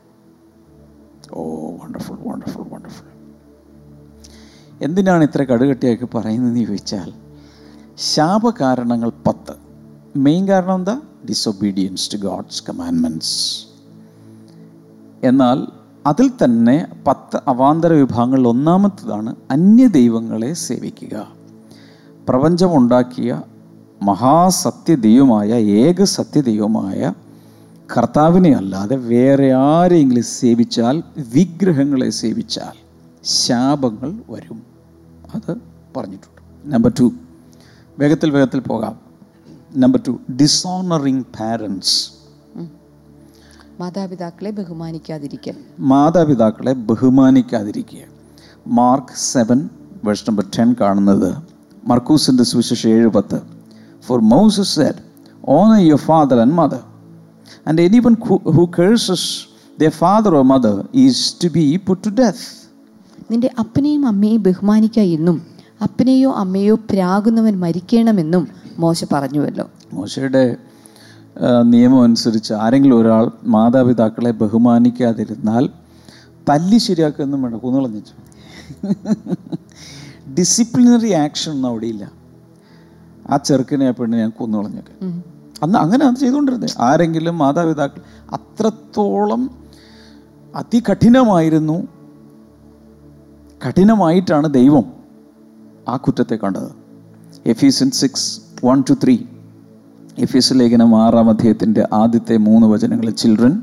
[1.33, 3.05] oh wonderful wonderful wonderful
[4.81, 7.13] എന്തിനാണ് ഇത്ര കടുകട്ടിയൊക്കെ പറയുന്നതെന്ന് ചോദിച്ചാൽ
[8.01, 9.53] ശാപകാരണങ്ങൾ പത്ത്.
[10.15, 11.01] മെയിൻ കാരണം എന്താ?
[11.29, 13.65] ഡിസൊബീഡിയൻസ് ടു ഗോഡ്സ് കമാൻമെന്റ്സ്
[15.23, 15.67] എന്നാൽ
[16.05, 21.27] അതിൽ തന്നെ പത്ത് അവാന്തര വിഭാഗങ്ങളിൽ ഒന്നാമത്തതാണ് അന്യ ദൈവങ്ങളെ സേവിക്കുക.
[22.29, 23.41] പ്രപഞ്ചമുണ്ടാക്കിയ
[24.03, 27.13] മഹാസത്യദൈവമായ ഏക സത്യദൈവമായ
[27.97, 32.77] കർത്താവിനെ അല്ലാതെ വേറെ ആരെങ്കിലും സേവിച്ചാൽ വിഗ്രഹങ്ങളെ സേവിച്ചാൽ
[33.23, 34.63] ശാപങ്ങൾ വരും.
[35.35, 35.57] അത്
[35.97, 36.73] പറഞ്ഞിട്ടുണ്ട്.
[36.73, 37.11] നമ്പർ ടു
[37.99, 38.99] വേഗത്തിൽ വേഗത്തിൽ പോകാം.
[39.75, 42.11] നമ്പർ ടു ഡിസോണറിങ് പാരൻസ്
[43.79, 47.99] മാതാപിതാക്കളെ ബഹുമാനിക്കാതിരിക്കുക മാതാപിതാക്കളെ ബഹുമാനിക്കാതിരിക്കുക.
[48.67, 49.69] Mark seven
[50.03, 51.35] verse number ten കാണുന്നത്
[51.87, 53.41] മർക്കൂസിന്റെ സുവിശേഷം ഏഴ് പത്ത്.
[54.07, 55.03] For Moses said
[55.47, 56.79] honour your father and mother
[57.67, 58.15] and any one
[58.57, 59.27] who curses
[59.81, 62.61] the father or mother is to be put to death
[63.31, 65.50] നിന്റെ അപ്പനെയും അമ്മയെയും ബഹുമാനിക്കുക എന്നും.
[65.81, 68.47] അപ്പനെയോ അമ്മയോ പ്രാകുന്നവൻ മരിക്കണമെന്നും
[68.77, 69.69] മോശ പറഞ്ഞുവല്ലോ.
[69.93, 70.57] മോശയുടെ
[71.63, 75.69] നിയമം അനുസരിച്ച് ആരെങ്കിലും ഒരാൾ മാതാപിതാക്കളെ ബഹുമാനിക്കാതിരുന്നാൽ
[76.49, 78.01] തല്ലി ശരിയാക്കൊന്നും വേണ്ട കുന്നുകളഞ്ഞു
[80.33, 82.03] ഡിസിപ്ലിനറി ആക്ഷൻ ഒന്നും അവിടെ ഇല്ല
[83.29, 84.95] ആ ചെറുക്കനെ ആ പെണ്ണിനെ ഞാൻ കൊന്നുകളഞ്ഞൊക്കെ
[85.63, 89.41] അന്ന് അങ്ങനെ അത് ചെയ്തുകൊണ്ടിരുന്നത് ആരെങ്കിലും മാതാപിതാക്കൾ അത്രത്തോളം
[90.55, 91.87] അതികഠിനമായിരുന്നു
[93.61, 94.85] കഠിനമായിട്ടാണ് ദൈവം
[95.91, 96.69] ആ കുറ്റത്തെ കണ്ടത്.
[97.45, 99.17] Ephesians six one to three
[100.17, 103.53] എഫീസ് ലേഖനം ആറാം അധ്യായത്തിന്റെ ആദ്യത്തെ മൂന്ന് വചനങ്ങൾ children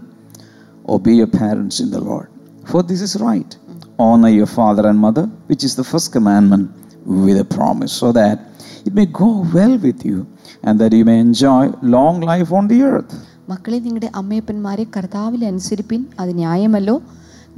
[0.84, 2.28] obey your parents in the Lord
[2.66, 3.56] for this is right
[4.00, 6.68] honour your father and mother which is the first commandment
[7.06, 8.42] with a promise so that
[8.86, 10.26] it may go well with you
[10.64, 13.18] and that you may enjoy long life on the earth
[13.50, 16.06] മക്കളെ നിങ്ങളുടെ അമ്മയപ്പന്മാരെ കർത്താവിൽ അനുസരിപ്പിൻ.
[16.20, 17.02] അത് ന്യായമല്ലോ.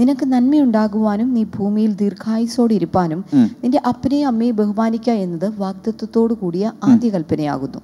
[0.01, 3.21] നിനക്ക് നന്മയുണ്ടാകുവാനും നീ ഭൂമിയിൽ ദീർഘായുസോടെ ഇരിപ്പാനും
[3.63, 7.81] നിന്റെ അപ്പനെയും അമ്മയെ ബഹുമാനിക്കുക എന്നത് വാഗ്ദത്വത്തോടു കൂടിയ ആദ്യ കൽപ്പനയാകുന്നു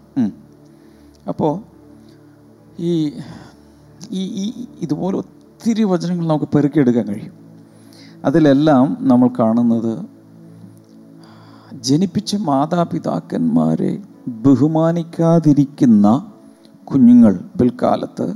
[1.29, 1.53] അപ്പോൾ
[2.83, 2.93] ഈ
[4.13, 4.45] ഈ ഈ
[4.81, 7.35] ഇതുപോലെ ഒത്തിരി വചനങ്ങൾ നമുക്ക് പെറുക്കിയെടുക്കാൻ കഴിയും.
[8.25, 9.93] അതിലെല്ലാം നമ്മൾ കാണുന്നത്
[11.83, 13.93] ജനിപ്പിച്ച മാതാപിതാക്കന്മാരെ
[14.47, 16.07] ബഹുമാനിക്കാതിരിക്കുന്ന
[16.87, 18.27] കുഞ്ഞുങ്ങൾ പിൽക്കാലത്ത്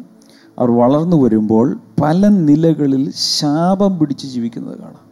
[0.60, 5.10] അവർ വളർന്നു വരുമ്പോൾ പല നിലകളിൽ ശാപം പിടിച്ച് ജീവിക്കുന്നത് കാണാം.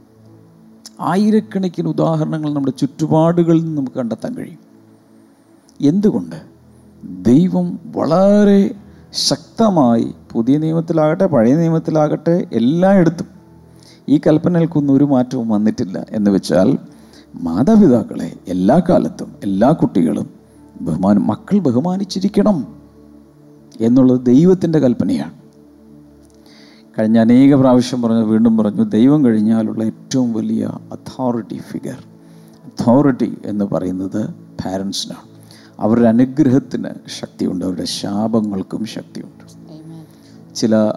[1.01, 4.59] ആയിരക്കണക്കിന് ഉദാഹരണങ്ങൾ നമ്മുടെ ചുറ്റുപാടുകളിൽ നിന്ന് നമുക്ക് കണ്ടെത്താൻ കഴിയും.
[5.81, 6.37] എന്തുകൊണ്ട്?
[7.25, 8.75] ദൈവം വളരെ
[9.13, 13.27] ശക്തമായി പുതിയ നിയമത്തിലാകട്ടെ പഴയ നിയമത്തിലാകട്ടെ എല്ലായിടത്തും
[14.09, 16.07] ഈ കൽപ്പനകൾക്കൊന്നും ഒരു മാറ്റവും വന്നിട്ടില്ല.
[16.11, 16.79] എന്ന് വെച്ചാൽ
[17.35, 20.31] മാതാപിതാക്കളെ എല്ലാ കാലത്തും എല്ലാ കുട്ടികളും
[20.81, 22.77] ബഹുമാനം മക്കൾ ബഹുമാനിച്ചിരിക്കണം
[23.81, 25.38] എന്നുള്ളത് ദൈവത്തിന്റെ കൽപ്പനയാണ്.
[26.99, 32.05] കഴിഞ്ഞ അനേക പ്രാവശ്യം പറഞ്ഞു വീണ്ടും പറഞ്ഞു ദൈവം കഴിഞ്ഞാലുള്ള ഏറ്റവും വലിയ അതോറിറ്റി ഫിഗർ
[32.65, 35.29] അതോറിറ്റി എന്ന് പറയുന്നത് പാരൻസിനാണ്
[35.81, 36.89] അവരുടെ അനുഗ്രഹത്തിന്
[37.21, 39.45] ശക്തിയുണ്ട് അവരുടെ ശാപങ്ങൾക്കും ശക്തിയുണ്ട്.
[40.55, 40.93] ചില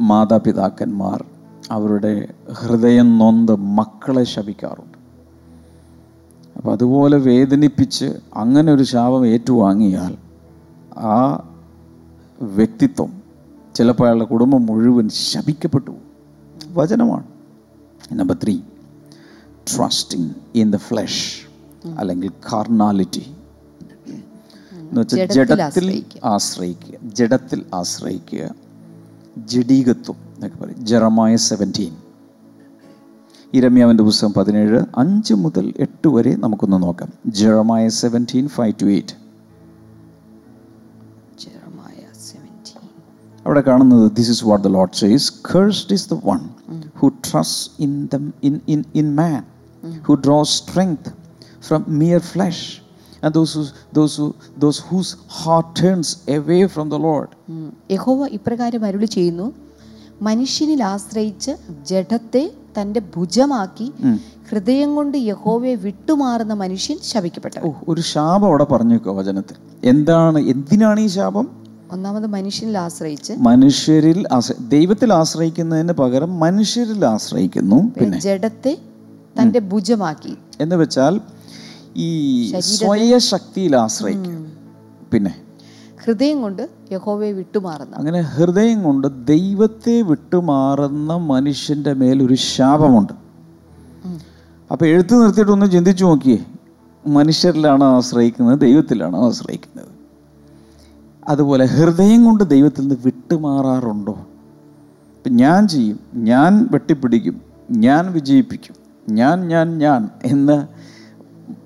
[0.00, 1.24] മാതാപിതാക്കന്മാർ
[1.70, 4.98] അവരുടെ ഹൃദയം നൊന്ത് മക്കളെ ശപിക്കാറുണ്ട്.
[6.56, 10.16] അപ്പം അതുപോലെ വേദനിപ്പിച്ച് അങ്ങനെ ഒരു ശാപം ഏറ്റുവാങ്ങിയാൽ
[10.98, 11.48] ആ
[12.40, 13.25] വ്യക്തിത്വം
[13.76, 15.90] ചിലപ്പോൾ അയാളുടെ കുടുംബം മുഴുവൻ ശപിക്കപ്പെട്ടു.
[16.72, 17.24] വചനമാണ്.
[18.12, 18.58] Number three
[19.76, 21.46] trusting in the flesh
[21.98, 23.32] അല്ലെങ്കിൽ കാർണാലിറ്റി
[24.72, 26.94] എന്ന് വെച്ചാൽ ജഡത്തിൽ ജഡത്തിൽ ആശ്രയിക്കുക.
[27.02, 28.54] ജഡത്തിൽ ആശ്രയിക്കുക.
[29.38, 30.86] ജഡീകത്വം എന്നൊക്കെ പറയും.
[30.86, 31.96] ജറമായ സെവന്റീൻ
[33.54, 37.12] ഇരമ്യാവിന്റെ പുസ്തകം പതിനേഴ് അഞ്ച് മുതൽ എട്ട് വരെ നമുക്കൊന്ന് നോക്കാം.
[37.26, 39.25] Jeremiah seventeen five to eight
[43.46, 46.40] അവിടെ കാണുന്നത് this is what the Lord says cursed is the one
[47.02, 49.42] who trusts in the in in in man
[50.06, 51.06] who draws strength
[51.60, 52.60] from mere flesh
[53.22, 54.26] and those who those who
[54.62, 57.28] those whose heart turns away from the lord.
[57.94, 59.46] യഹോവ ഇപ്രകാരം അരുളി ചെയ്യുന്നു
[60.28, 61.52] മനുഷ്യനിൽ ആശ്രയിച്ച്
[61.90, 62.44] ജഡത്തെ
[62.76, 63.86] തന്റെ ഭുജമാക്കി
[64.50, 69.56] ഹൃദയം കൊണ്ട് യഹോവയെ വിട്ടുമാറുന്ന മനുഷ്യൻ ശപിക്കപ്പെട്ടു ഒരു ശാപം അവിടെ പറഞ്ഞേക്കോ വചനത്തിൽ.
[69.92, 71.46] എന്താണ് എന്തിനാണ് ഈ ശാപം?
[71.92, 74.18] ഒന്നാമത് മനുഷ്യനിൽ ആശ്രയിച്ച് മനുഷ്യരിൽ
[74.74, 77.78] ദൈവത്തിൽ ആശ്രയിക്കുന്നതിന് പകരം മനുഷ്യരിൽ ആശ്രയിക്കുന്നു.
[77.98, 78.72] പിന്നെ ജഡത്തെ
[79.38, 81.14] തന്റെ ഭുജമാക്കി എന്ന് വെച്ചാൽ
[81.96, 82.08] ഈ
[82.60, 84.38] സ്വയശക്തിയിൽ ആശ്രയിക്കുക
[85.12, 85.32] പിന്നെ
[86.04, 93.14] ഹൃദയം കൊണ്ട് യഹോവയെ വിട്ടുമാറുന്ന അങ്ങനെ ഹൃദയം കൊണ്ട് ദൈവത്തെ വിട്ടുമാറുന്ന മനുഷ്യന്റെ മേൽ ഒരു ശാപമുണ്ട്.
[94.72, 96.38] അപ്പൊ എഴുത്ത് നിർത്തിയിട്ടൊന്ന് ചിന്തിച്ചു നോക്കിയേ.
[97.04, 99.92] മനുഷ്യരിലാണോ ആശ്രയിക്കുന്നത് ദൈവത്തിലാണോ ആശ്രയിക്കുന്നത്.
[101.28, 104.12] അതുപോലെ ഹൃദയം കൊണ്ട് ദൈവത്തിൽ നിന്ന് വിട്ടുമാറാറുണ്ടോ?
[105.16, 108.76] ഇപ്പം ഞാൻ ചെയ്യും ഞാൻ വെട്ടിപ്പിടിക്കും ഞാൻ വിജയിപ്പിക്കും
[109.14, 110.66] ഞാൻ ഞാൻ ഞാൻ എന്ന്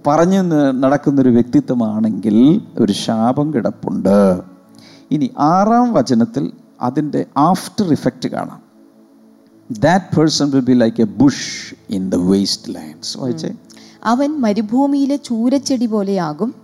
[0.07, 0.41] പറഞ്ഞു
[0.73, 4.43] നടക്കുന്നൊരു വ്യക്തിത്വമാണെങ്കിൽ ഒരു ശാപം കിടപ്പുണ്ട്.
[5.11, 8.63] ഇനി ആറാം വചനത്തിൽ അതിന്റെ ആഫ്റ്റർ ഇഫക്റ്റ് കാണാം.
[9.71, 13.51] That person will be like a bush in the waste lands വായിച്ചേ?
[14.05, 16.55] അവൻ മരുഭൂമിയിലെ ചൂരച്ചെടി പോലെയാകും.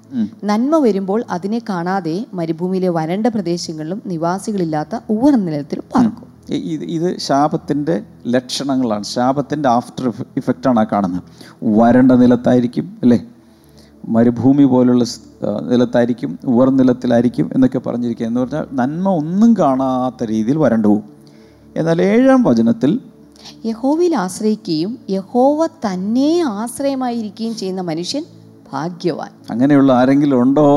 [0.45, 6.37] നന്മ വരുമ്പോൾ അതിനെ കാണാതെ മരുഭൂമിയിലെ വരണ്ട പ്രദേശങ്ങളിലും നിവാസികളില്ലാത്ത ഉയർന്ന നിലത്തിലും പാർക്കും
[6.97, 9.05] ഇത് ശാപത്തിന്റെ ലക്ഷണങ്ങളാണ്.
[9.05, 11.23] ശാപത്തിന്റെ ആഫ്റ്റർ ഇഫക്റ്റാണ് ആ കാണുന്നത്.
[11.63, 13.25] വരണ്ട നിലത്തായിരിക്കും അല്ലേ?
[14.09, 15.05] മരുഭൂമി പോലുള്ള
[15.71, 21.05] നിലത്തായിരിക്കും ഉവർ നിലത്തിലായിരിക്കും എന്നൊക്കെ പറഞ്ഞിരിക്കുക എന്ന് പറഞ്ഞാൽ നന്മ ഒന്നും കാണാത്ത രീതിയിൽ വരണ്ടു പോകും.
[21.77, 23.01] എന്നാൽ ഏഴാം വചനത്തിൽ
[23.67, 28.25] യഹോവയിൽ ആശ്രയിക്കുകയും യഹോവ തന്നെ ആശ്രയമായിരിക്കുകയും ചെയ്യുന്ന മനുഷ്യൻ
[28.73, 29.31] ഭാഗ്യവാൻ.
[29.51, 30.69] അങ്ങനെയുള്ള ആരെങ്കിലും ഉണ്ടോ?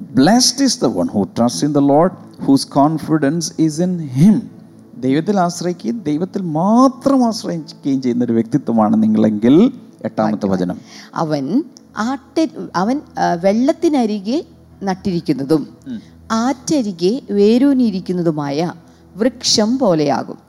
[0.00, 4.50] Blessed is the one who trust in the Lord whose confidence is in him
[4.98, 9.72] ദൈവത്തിൽ ആശ്രയിക്കുകയും ദൈവത്തിൽ മാത്രം ആശ്രയിക്കുകയും ചെയ്യുന്ന ഒരു വ്യക്തിത്വമാണ് നിങ്ങളെങ്കിൽ
[10.04, 10.78] എട്ടാമത്തെ വചനം.
[11.14, 11.62] അവൻ
[11.98, 13.00] ആട്ട അവൻ
[13.42, 14.44] വെള്ളത്തിനരികെ
[14.82, 15.62] നട്ടിരിക്കുന്നതും
[16.30, 18.72] ആറ്റരികെ വേരൂനിയിരിക്കുന്നതുമായ
[19.16, 20.47] വൃക്ഷം പോലെയാകും.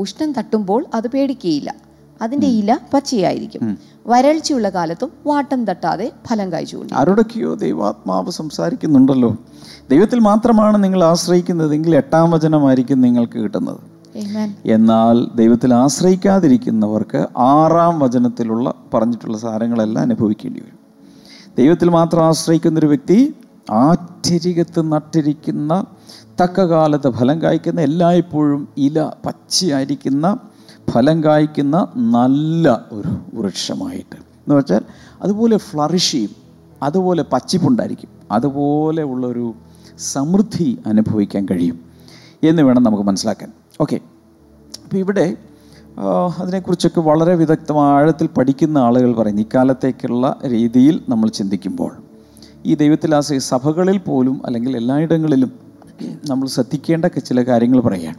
[0.00, 1.74] ഉഷ്ണം തട്ടുമ്പോൾ അത് പേടിക്കുകയില്ല
[2.22, 3.78] അതിന്റെ ഇല പച്ചയായിരിക്കും.
[4.06, 9.36] വരൾച്ചയുള്ള കാലത്തും വാട്ടം തട്ടാതെ ഫലം കഴിച്ചു ആരോടൊക്കെയോ ദൈവാത്മാവ് സംസാരിക്കുന്നുണ്ടല്ലോ.
[9.90, 13.96] ദൈവത്തിൽ മാത്രമാണ് നിങ്ങൾ ആശ്രയിക്കുന്നതെങ്കിൽ എട്ടാം വചനമായിരിക്കും നിങ്ങൾക്ക് കിട്ടുന്നത്.
[14.18, 14.50] Amen.
[14.64, 20.78] എന്നാൽ ദൈവത്തിൽ ആശ്രയിക്കാതിരിക്കുന്നവർക്ക് ആറാം വചനത്തിലുള്ള പറഞ്ഞിട്ടുള്ള സാരങ്ങളെല്ലാം അനുഭവിക്കേണ്ടി വരും.
[21.58, 23.34] ദൈവത്തിൽ മാത്രം ആശ്രയിക്കുന്ന ഒരു വ്യക്തി
[23.70, 25.86] ആറ്റരികത്ത് നട്ടിരിക്കുന്ന
[26.40, 30.38] തക്ക കാലത്ത് ഫലം കായ്ക്കുന്ന എല്ലായ്പ്പോഴും ഇല പച്ചയായിരിക്കുന്ന
[30.90, 34.16] ഫലം കായ്ക്കുന്ന നല്ല ഒരു വൃക്ഷമായിട്ട്.
[34.16, 34.80] എന്ന് വെച്ചാൽ
[35.22, 36.30] അതുപോലെ ഫ്ലറിഷ് ചെയ്യും
[36.82, 39.54] അതുപോലെ പച്ചിപ്പുണ്ടായിരിക്കും അതുപോലെ ഉള്ളൊരു
[39.98, 41.80] സമൃദ്ധി അനുഭവിക്കാൻ കഴിയും
[42.42, 43.52] എന്ന് വേണം നമുക്ക് മനസ്സിലാക്കാൻ.
[43.80, 44.00] ഓക്കെ
[44.84, 45.36] അപ്പോൾ ഇവിടെ
[46.40, 51.92] അതിനെക്കുറിച്ചൊക്കെ വളരെ വിദഗ്ധമായ ആഴത്തിൽ പഠിക്കുന്ന ആളുകൾ പറയുന്നു ഇക്കാലത്തേക്കുള്ള രീതിയിൽ നമ്മൾ ചിന്തിക്കുമ്പോൾ.
[52.66, 55.52] ഈ ദൈവത്തിൽ ആശ്രയി സഭകളിൽ പോലും അല്ലെങ്കിൽ എല്ലായിടങ്ങളിലും
[56.30, 58.16] നമ്മൾ ശ്രദ്ധിക്കേണ്ട ചില കാര്യങ്ങൾ പറയാൻ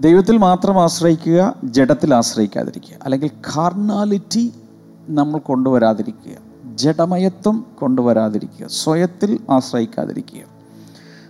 [0.00, 2.96] ദൈവത്തിൽ മാത്രം ആശ്രയിക്കുക ജഡത്തിൽ ആശ്രയിക്കാതിരിക്കുക.
[3.02, 4.52] അല്ലെങ്കിൽ കാർണാലിറ്റി
[5.08, 6.36] നമ്മൾ കൊണ്ടുവരാതിരിക്കുക
[6.74, 10.40] ജഡമയത്വം കൊണ്ടുവരാതിരിക്കുക സ്വയത്തിൽ ആശ്രയിക്കാതിരിക്കുക.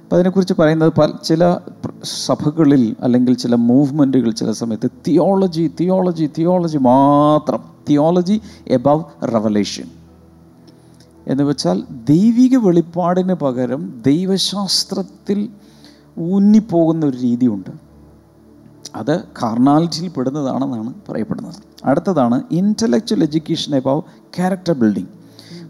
[0.02, 1.56] അപ്പം അതിനെക്കുറിച്ച് പറയുന്നത് പല ചില
[2.04, 9.99] സഭകളിൽ അല്ലെങ്കിൽ ചില മൂവ്മെന്റുകൾ ചില സമയത്ത് തിയോളജി തിയോളജി തിയോളജി മാത്രം തിയോളജി എബവ് റവലേഷൻ.
[11.26, 15.48] എന്ന് വെച്ചാൽ ദൈവിക വെളിപ്പാടിന് പകരം ദൈവശാസ്ത്രത്തിൽ
[16.18, 17.70] ഊന്നിപ്പോകുന്ന ഒരു രീതിയുണ്ട്.
[18.94, 21.54] അത് കാർണാലിറ്റിയിൽ പെടുന്നതാണെന്നാണ് പറയപ്പെടുന്നത്.
[21.84, 24.02] അടുത്തതാണ് intellectual education above
[24.36, 25.08] character building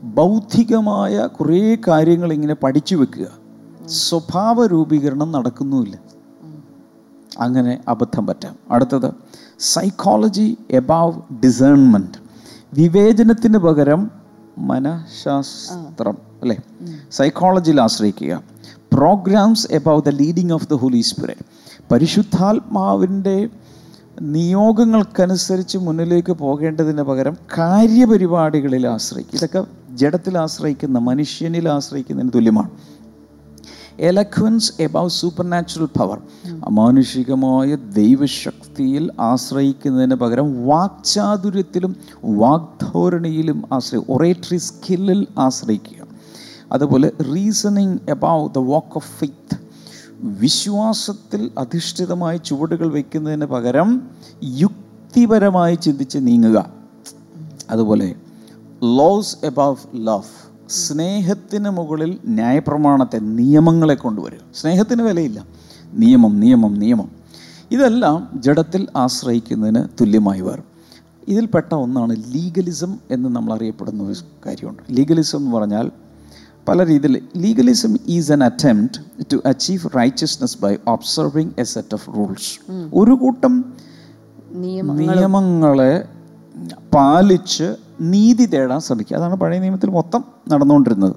[0.03, 3.27] ബൗദ്ധികമായ കുറേ കാര്യങ്ങൾ ഇങ്ങനെ പഠിച്ചു വെക്കുക.
[3.87, 5.99] സ്വഭാവ രൂപീകരണം നടക്കുന്നുമില്ല.
[7.39, 8.57] അങ്ങനെ അബദ്ധം പറ്റാം.
[8.71, 9.15] അടുത്തത്
[9.59, 11.13] സൈക്കോളജി എബവ്
[11.45, 12.19] ഡിസേൺമെന്റ്
[12.75, 14.20] വിവേചനത്തിന് പകരം
[14.69, 16.57] മനഃശാസ്ത്രം അല്ലേ?
[17.13, 18.43] സൈക്കോളജിയിൽ ആശ്രയിക്കുക.
[18.93, 21.45] Programmes above the leading of the Holy Spirit
[21.93, 23.49] പരിശുദ്ധാത്മാവിന്റെ
[24.21, 29.37] നിയോഗങ്ങൾക്കനുസരിച്ച് മുന്നിലേക്ക് പോകേണ്ടതിന് പകരം കാര്യപരിപാടികളിൽ ആശ്രയിക്കുക.
[29.37, 32.71] ഇതൊക്കെ ജഡത്തിൽ ആശ്രയിക്കുന്ന മനുഷ്യനിൽ ആശ്രയിക്കുന്നതിന് തുല്യമാണ്.
[34.01, 36.19] Eloquence above supernatural power
[36.65, 46.07] അമാനുഷികമായ ദൈവശക്തിയിൽ ആശ്രയിക്കുന്നതിന് പകരം വാക്ചാതുര്യത്തിലും വാഗ്ധോരണിയിലും ആശ്രയി ഒറേറ്ററി സ്കില്ലിൽ ആശ്രയിക്കുക.
[46.73, 49.61] അതുപോലെ reasoning above the walk of faith
[50.23, 54.11] വിശ്വാസത്തിൽ അധിഷ്ഠിതമായ ചുവടുകൾ വയ്ക്കുന്നതിന് പകരം
[54.43, 56.73] യുക്തിപരമായി ചിന്തിച്ച് നീങ്ങുക.
[57.71, 58.15] അതുപോലെ
[58.83, 64.39] ലോസ് എബവ് ലവ് സ്നേഹത്തിന് മുകളിൽ ന്യായപ്രമാണത്തെ നിയമങ്ങളെ കൊണ്ടുവരിക.
[64.55, 65.47] സ്നേഹത്തിന് വിലയില്ല.
[65.93, 67.11] നിയമം നിയമം നിയമം.
[67.71, 70.65] ഇതെല്ലാം ജഡത്തിൽ ആശ്രയിക്കുന്നതിന് തുല്യമായി വരും
[71.29, 74.15] ഇതിൽപ്പെട്ട ഒന്നാണ് ലീഗലിസം എന്ന് നമ്മൾ അറിയപ്പെടുന്ന ഒരു
[74.47, 74.83] കാര്യമുണ്ട്.
[74.91, 75.91] ലീഗലിസം എന്ന് പറഞ്ഞാൽ
[76.69, 82.59] പല രീതിയിൽ legalism is an attempt to achieve righteousness by observing a set of rules
[82.95, 83.75] ഒരു കൂട്ടം
[84.51, 86.05] നിയമങ്ങളെ
[86.95, 89.17] പാലിച്ച് നീതി തേടാൻ ശ്രമിക്കുക.
[89.17, 91.17] അതാണ് പഴയ നിയമത്തിൽ മൊത്തം നടന്നുകൊണ്ടിരുന്നത്.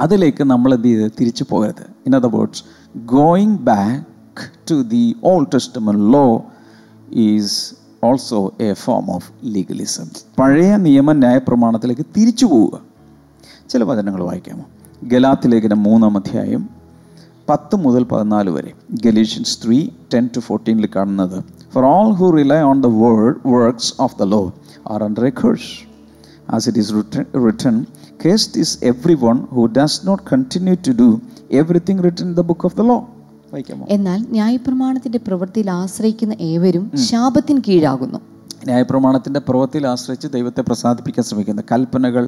[0.00, 1.12] അതിലേക്ക് നമ്മൾ എന്ത് ചെയ്ത്?
[1.20, 1.86] തിരിച്ചു പോകരുത്.
[2.06, 2.64] In other words
[2.98, 6.44] going back to the Old Testament law
[7.12, 7.74] is
[8.04, 12.80] also a form of legalism പഴയ നിയമ ന്യായപ്രമാണത്തിലേക്ക് തിരിച്ചു പോവുക.
[13.68, 14.64] ചില വചനങ്ങൾ വായിക്കാമോ?
[15.02, 16.68] ഗലാത്ത് ലേഖനം മൂന്നാം അധ്യായം
[17.48, 18.72] പത്ത് മുതൽ പതിനാല് വരെ.
[18.90, 24.10] ഗലീഷ്യൻസ് ത്രീ ടെൻ ടു ഫോർട്ടീനിൽ കാണുന്നത് for all who rely on the word, works of
[24.20, 24.46] the law
[24.86, 25.68] are under a curse
[26.48, 26.88] as it is
[27.44, 27.74] written,
[28.20, 31.08] cursed is everyone who does not continue to do
[31.60, 33.00] everything written in the book of the law
[33.96, 38.18] എന്നാൽ ന്യായപ്രമാണത്തിന്റെ പ്രവൃത്തിയിൽ ആശ്രയിക്കുന്ന ഏവരും ശാപത്തിന് കീഴാകുന്നു
[38.68, 42.24] ന്യായപ്രമാണത്തിന്റെ പ്രവൃത്തിയിൽ ആശ്രയിച്ച് ദൈവത്തെ പ്രസാദിപ്പിക്കാൻ ശ്രമിക്കുന്ന കൽപ്പനകൾ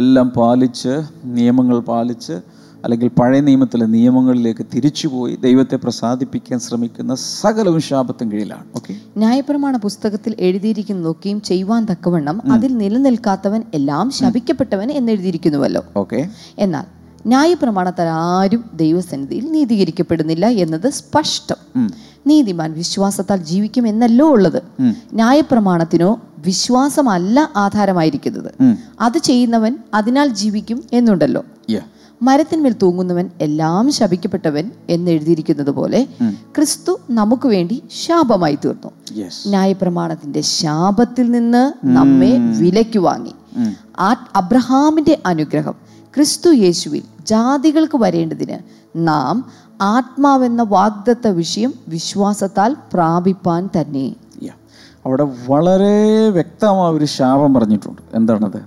[0.00, 0.94] എല്ലാം പാലിച്ച്
[1.38, 2.36] നിയമങ്ങൾ പാലിച്ച്
[2.84, 8.64] അല്ലെങ്കിൽ പഴയ നിയമത്തിലെ നിയമങ്ങളിലേക്ക് തിരിച്ചുപോയി ദൈവത്തെ പ്രസാദിപ്പിക്കാൻ ശ്രമിക്കുന്ന സകലവും ശാപത്തിന് കീഴിലാണ്.
[8.76, 16.86] ഓക്കെ ന്യായപ്രമാണ പുസ്തകത്തിൽ എഴുതിയിരിക്കുന്നതൊക്കെയും ചെയ്യുവാൻ തക്കവണ്ണം അതിൽ നിലനിൽക്കാത്തവൻ എല്ലാം ശപിക്കപ്പെട്ടവൻ എന്നെഴുതിയിരിക്കുന്നുവല്ലോ ഓക്കെ എന്നാൽ
[17.26, 21.56] ന്യായപ്രമാണത്താൽ ആരും ദൈവസന്നിധിയിൽ നീതീകരിക്കപ്പെടുന്നില്ല എന്നത് സ്പഷ്ടം.
[22.26, 24.62] നീതിമാൻ വിശ്വാസത്താൽ ജീവിക്കും എന്നല്ലോ ഉള്ളത്
[25.12, 28.50] ന്യായപ്രമാണത്തിനോ വിശ്വാസമല്ല ആധാരമായിരിക്കുന്നത്.
[29.00, 31.42] അത് ചെയ്യുന്നവൻ അതിനാൽ ജീവിക്കും എന്നുണ്ടല്ലോ.
[32.22, 36.08] മരത്തിന്മേൽ തൂങ്ങുന്നവൻ എല്ലാം ശപിക്കപ്പെട്ടവൻ എന്നെഴുതിയിരിക്കുന്നത് പോലെ
[36.56, 38.90] ക്രിസ്തു നമുക്ക് വേണ്ടി ശാപമായി തീർന്നു.
[39.46, 43.34] ന്യായപ്രമാണത്തിന്റെ ശാപത്തിൽ നിന്ന് നമ്മെ വിലയ്ക്ക് വാങ്ങി.
[43.98, 45.74] ആ അബ്രഹാമിന്റെ അനുഗ്രഹം
[46.16, 48.58] ക്രിസ്തു യേശുവിൽ ജാതികൾക്ക് വരേണ്ടതിന്
[48.96, 49.50] നാം
[49.80, 54.14] ആത്മാവെന്ന വാഗ്ദത്ത വിഷയം വിശ്വാസത്താൽ പ്രാപിപ്പാൻ തന്നെ.
[55.06, 58.02] അവിടെ വളരെ വ്യക്തമായ ഒരു ശാപം പറഞ്ഞിട്ടുണ്ട്.
[58.14, 58.62] എന്താണത്?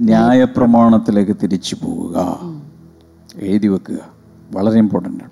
[0.00, 2.40] ന്യായപ്രമാണത്തിലേക്ക് തിരിച്ചു പോവുക.
[3.42, 3.98] എഴുതി വെക്കുക.
[4.52, 5.30] വളരെ ഇമ്പോർട്ടന്റ് ആണ്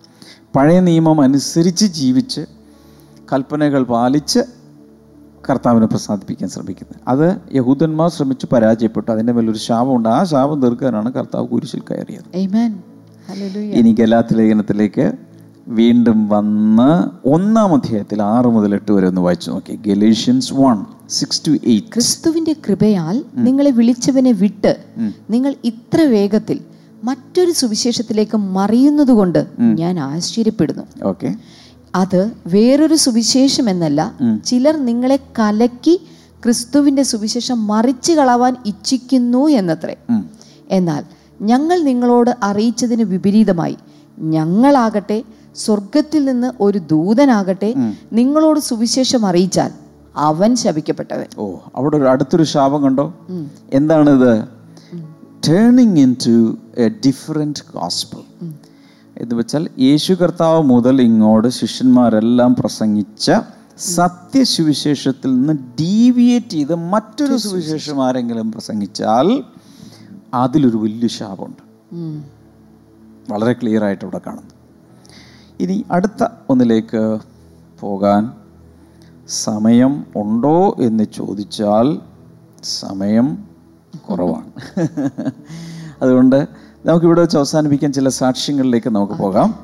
[0.57, 2.41] പഴയ നിയമം അനുസരിച്ച് ജീവിച്ച്
[3.33, 4.39] കൽപ്പനകൾ പാലിച്ച്
[5.51, 7.01] കർത്താവിനെ പ്രസാദിപ്പിക്കാൻ ശ്രമിക്കുന്നത്.
[7.09, 9.11] അത് യഹൂദന്മാർ ശ്രമിച്ച് പരാജയപ്പെട്ടു.
[9.11, 12.29] അതിന്റെ മേലൊരു ശാപമുണ്ട് ആ ശാപം തീർക്കാനാണ് കർത്താവ് കുരിശിൽ കയറിയത്.
[12.37, 12.73] Amen.
[13.31, 13.77] Hallelujah.
[13.79, 15.13] ഇനി ഗലാത്ത് ലേഖനത്തിലേക്ക്
[15.69, 16.91] വീണ്ടും വന്ന്
[17.29, 19.77] ഒന്നാം അധ്യായത്തിൽ ആറ് മുതൽ എട്ട് വരെ ഒന്ന് വായിച്ചു നോക്കി.
[19.87, 24.77] Galatians one six to eight ക്രിസ്തുവിന്റെ കൃപയാൽ നിങ്ങളെ വിളിച്ചവനെ വിട്ട്
[25.31, 26.61] നിങ്ങൾ ഇത്ര വേഗത്തിൽ
[27.05, 30.83] മറ്റൊരു സുവിശേഷത്തിലേക്ക് മറിയുന്നതുകൊണ്ട് ഞാൻ ആശ്ചര്യപ്പെടുന്നു.
[31.05, 31.35] ഓക്കെ.
[31.95, 36.01] അത് വേറൊരു സുവിശേഷം എന്നല്ല ചിലർ നിങ്ങളെ കലക്കി
[36.45, 39.97] ക്രിസ്തുവിന്റെ സുവിശേഷം മറിച്ചു കളവാൻ ഇച്ഛിക്കുന്നു എന്നത്രേ.
[40.71, 41.05] എന്നാൽ
[41.43, 43.77] ഞങ്ങൾ നിങ്ങളോട് അറിയിച്ചതിന് വിപരീതമായി
[44.19, 45.23] ഞങ്ങളാകട്ടെ
[45.57, 47.75] സ്വർഗത്തിൽ നിന്ന് ഒരു ദൂതനാകട്ടെ
[48.13, 49.71] നിങ്ങളോട് സുവിശേഷം അറിയിച്ചാൽ
[50.17, 51.27] അവൻ ശപിക്കപ്പെട്ടവൻ.
[51.39, 53.15] ഓ അവിടെ ഒരു അടുത്തൊരു ശാപം കണ്ടോ?
[53.73, 54.45] എന്താണിത്
[55.49, 58.21] turning into a different gospel
[59.19, 63.33] എന്ന് വെച്ചാൽ യേശു കർത്താവ് മുതൽ ഇങ്ങോട്ട് ശിഷ്യന്മാരെല്ലാം പ്രസംഗിച്ച
[63.79, 68.05] സത്യസുവിശേഷത്തിൽ നിന്ന് ഡീവിയേറ്റ് ചെയ്ത് മറ്റൊരു സുവിശേഷം.
[68.05, 69.45] ആരെങ്കിലും പ്രസംഗിച്ചാൽ
[70.35, 71.63] അതിലൊരു വലിയ ശാപമുണ്ട്.
[73.33, 74.51] വളരെ ക്ലിയർ ആയിട്ട് ഇവിടെ കാണുന്നു.
[75.61, 77.19] ഇനി അടുത്ത ഒന്നിലേക്ക്
[77.81, 78.33] പോകാൻ
[79.29, 81.99] സമയം ഉണ്ടോ എന്ന് ചോദിച്ചാൽ
[82.65, 83.45] സമയം
[84.11, 84.51] കുറവാണ്.
[86.03, 89.55] അതുകൊണ്ട് നമുക്കിവിടെ വെച്ച് അവസാനിപ്പിക്കാൻ ചില സാക്ഷ്യങ്ങളിലേക്ക് നമുക്ക് പോകാം.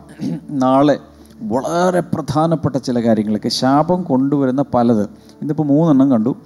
[0.51, 0.99] നാളെ
[1.43, 5.03] വളരെ പ്രധാനപ്പെട്ട ചില കാര്യങ്ങളൊക്കെ ശാപം കൊണ്ടുവരുന്ന പലത്.
[5.41, 6.37] ഇന്നിപ്പോൾ മൂന്നെണ്ണം കണ്ടു.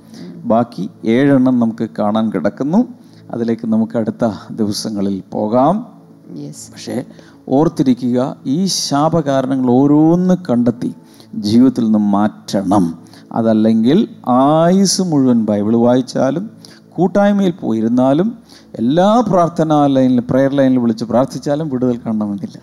[0.45, 2.89] ബാക്കി ഏഴെണ്ണം നമുക്ക് കാണാൻ കിടക്കുന്നു.
[3.31, 5.87] അതിലേക്ക് നമുക്ക് അടുത്ത ദിവസങ്ങളിൽ പോകാം.
[6.33, 6.73] Yes.
[6.73, 7.05] പക്ഷേ
[7.49, 10.95] ഓർത്തിരിക്കുക ഈ ശാപകാരണങ്ങൾ ഓരോന്ന് കണ്ടെത്തി
[11.35, 12.99] ജീവിതത്തിൽ നിന്ന് മാറ്റണം.
[13.33, 16.51] അതല്ലെങ്കിൽ ആയുസ് മുഴുവൻ ബൈബിൾ വായിച്ചാലും
[16.91, 18.39] കൂട്ടായ്മയിൽ പോയിരുന്നാലും
[18.79, 22.59] എല്ലാ പ്രാർത്ഥനാ ലൈനിൽ പ്രെയർ ലൈനിൽ വിളിച്ച് പ്രാർത്ഥിച്ചാലും വിടുതൽ കാണണമെന്നില്ല.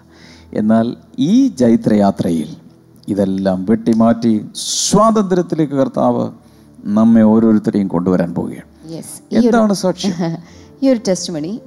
[0.54, 2.49] എന്നാൽ ഈ ജൈത്രയാത്രയിൽ
[3.08, 6.32] ഇതെല്ലാം വെട്ടിമാറ്റി സ്വാതന്ത്ര്യത്തിലേക്ക് കർത്താവ്
[6.86, 8.69] നമ്മെ ഓരോരുത്തരെയും കൊണ്ടുവരാൻ പോവുകയാണ്.
[9.32, 10.13] എന്താണ് സാക്ഷ്യം?
[10.84, 11.60] ഈ ഒരു ടെസ്റ്റ് മണി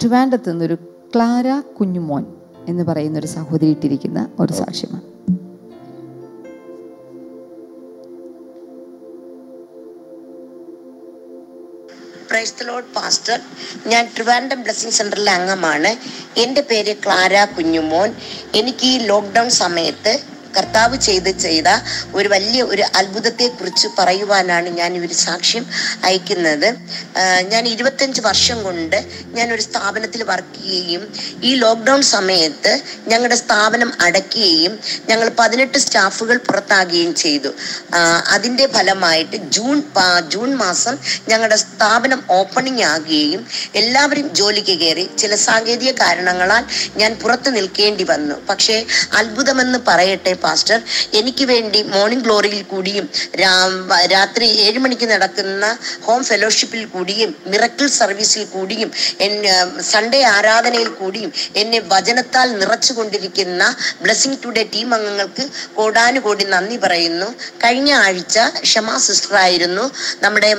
[0.00, 0.74] ട്രിവാൻഡത്ത് നിന്നൊരു
[1.14, 2.24] ക്ലാര കുഞ്ഞുമോൻ
[2.68, 5.09] എന്ന് പറയുന്ന ഒരു സഹോദരി ഇട്ടിരിക്കുന്ന ഒരു സാക്ഷ്യമാണ്.
[12.40, 13.38] പ്രൈസ് ലോഡ് പാസ്റ്റർ
[13.86, 15.90] ഞാൻ ട്രിവാൻഡം ബ്ലെസ്സിംഗ് സെന്ററിലെ അംഗമാണ്.
[16.40, 18.10] എന്റെ പേര് ക്ലാര കുഞ്ഞുമോൻ.
[18.54, 20.12] എനിക്ക് ഈ ലോക്ക്ഡൗൺ സമയത്ത്
[20.56, 21.68] കർത്താവ് ചെയ്ത് ചെയ്ത
[22.18, 25.64] ഒരു വലിയ ഒരു അത്ഭുതത്തെ കുറിച്ച് പറയുവാനാണ് ഞാൻ ഒരു സാക്ഷ്യം
[26.04, 26.68] അയക്കുന്നത്.
[27.52, 28.98] ഞാൻ ഇരുപത്തഞ്ച് വർഷം കൊണ്ട്
[29.36, 31.02] ഞാൻ ഒരു സ്ഥാപനത്തിൽ വർക്ക് ചെയ്യുകയും
[31.42, 32.72] ഈ ലോക്ക്ഡൗൺ സമയത്ത്
[33.08, 34.74] ഞങ്ങളുടെ സ്ഥാപനം അടയ്ക്കുകയും
[35.08, 37.52] ഞങ്ങൾ പതിനെട്ട് സ്റ്റാഫുകൾ പുറത്താകുകയും ചെയ്തു.
[38.34, 39.76] അതിന്റെ ഫലമായിട്ട് ജൂൺ
[40.32, 40.94] ജൂൺ മാസം
[41.28, 43.42] ഞങ്ങളുടെ സ്ഥാപനം ഓപ്പണിംഗ് ആകുകയും
[43.80, 46.64] എല്ലാവരും ജോലിക്ക് കയറി ചില സാങ്കേതിക കാരണങ്ങളാൽ
[47.00, 48.36] ഞാൻ പുറത്തു നിൽക്കേണ്ടി വന്നു.
[48.48, 48.76] പക്ഷേ
[49.20, 50.78] അത്ഭുതമെന്ന് പറയട്ടെ പാസ്റ്റർ.
[51.20, 53.06] എനിക്ക് വേണ്ടി മോർണിംഗ് ഗ്ലോറിയിൽ കൂടിയും
[54.14, 55.64] രാത്രി ഏഴ് മണിക്ക് നടക്കുന്ന
[56.06, 58.90] ഹോം ഫെലോഷിപ്പിൽ കൂടിയും മിറക്കിൾ സർവീസിൽ കൂടിയും
[59.92, 61.30] സൺഡേ ആരാധനയിൽ കൂടിയും
[61.62, 63.62] എന്നെ വചനത്താൽ നിറച്ചുകൊണ്ടിരിക്കുന്ന
[64.04, 65.44] ബ്ലസ്സിംഗ് ടുഡേ ടീം അംഗങ്ങൾക്ക്
[65.78, 67.28] കോടാനുകോടി നന്ദി പറയുന്നു.
[67.64, 68.38] കഴിഞ്ഞ ആഴ്ച
[68.72, 69.84] ഷമ സിസ്റ്റർ ആയിരുന്നു
[70.24, 70.50] നമ്മുടെ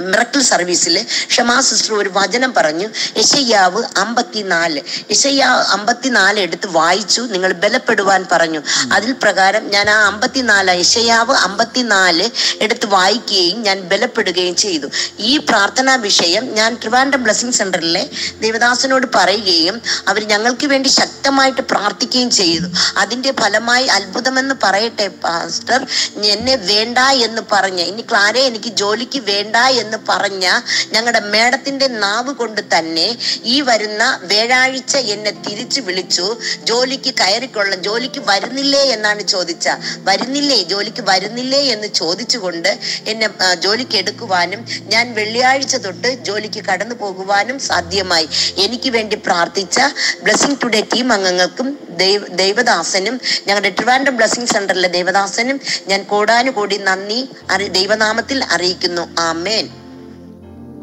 [0.00, 4.80] മിറക്കിൾ സർവീസിൽ ഷമാ സിസ്റ്റർ ഒരു വചനം പറഞ്ഞു യശയ്യാവ് അമ്പത്തിനാല്.
[5.10, 8.62] യശയ്യാവ് അമ്പത്തിനാല് എടുത്ത് വായിച്ചു നിങ്ങൾ ബലപ്പെടുവാൻ പറഞ്ഞു.
[8.92, 14.88] അതിൽ പ്രകാരം ഞാൻ ആ അമ്പത്തിനാല് യശയ്യാവ് അമ്പത്തിനാല് എടുത്ത് വായിക്കുകയും ഞാൻ ബലപ്പെടുകയും ചെയ്തു.
[15.18, 18.10] ഈ പ്രാർത്ഥനാ വിഷയം ഞാൻ ട്രിവാൻഡ്രം ബ്ലസ്സിംഗ് സെന്ററിലെ
[18.40, 22.68] ദേവദാസനോട് പറയുകയും അവർ ഞങ്ങൾക്ക് വേണ്ടി ശക്തമായിട്ട് പ്രാർത്ഥിക്കുകയും ചെയ്തു.
[22.96, 25.86] അതിന്റെ ഫലമായി അത്ഭുതമെന്ന് പറയട്ടെ പാസ്റ്റർ
[26.24, 30.46] എന്നെ വേണ്ട എന്ന് പറഞ്ഞ് ഇനി ക്ലാരെ എനിക്ക് ജോലിക്ക് വേണ്ട എന്ന് പറഞ്ഞ
[30.92, 36.36] ഞങ്ങളുടെ മേഡത്തിന്റെ നാവ് കൊണ്ട് തന്നെ ഈ വരുന്ന വ്യാഴാഴ്ച എന്നെ തിരിച്ചു വിളിച്ചു.
[36.64, 39.68] ജോലിക്ക് കയറിക്കൊള്ള ജോലിക്ക് വരുന്നില്ലേ എന്നാണ് ചോദിച്ച.
[39.98, 48.28] വരുന്നില്ലേ ജോലിക്ക് വരുന്നില്ലേ എന്ന് ചോദിച്ചുകൊണ്ട് എന്നെ ജോലിക്ക് എടുക്കുവാനും ഞാൻ വെള്ളിയാഴ്ച തൊട്ട് ജോലിക്ക് കടന്നു പോകുവാനും സാധ്യമായി.
[48.56, 49.80] എനിക്ക് വേണ്ടി പ്രാർത്ഥിച്ച
[50.22, 57.28] ബ്ലസ്സിംഗ് ടുഡേ ടീം അംഗങ്ങൾക്കും ദൈവ ദൈവദാസനും ഞങ്ങളുടെ ട്രിവാൻഡ്രം ബ്ലസ്സിംഗ് സെന്ററിലെ ദേവദാസനും ഞാൻ കോടാനുകോടി നന്ദി
[57.68, 59.16] ദൈവനാമത്തിൽ അറിയിക്കുന്നു.
[59.18, 59.79] ആമേൻ.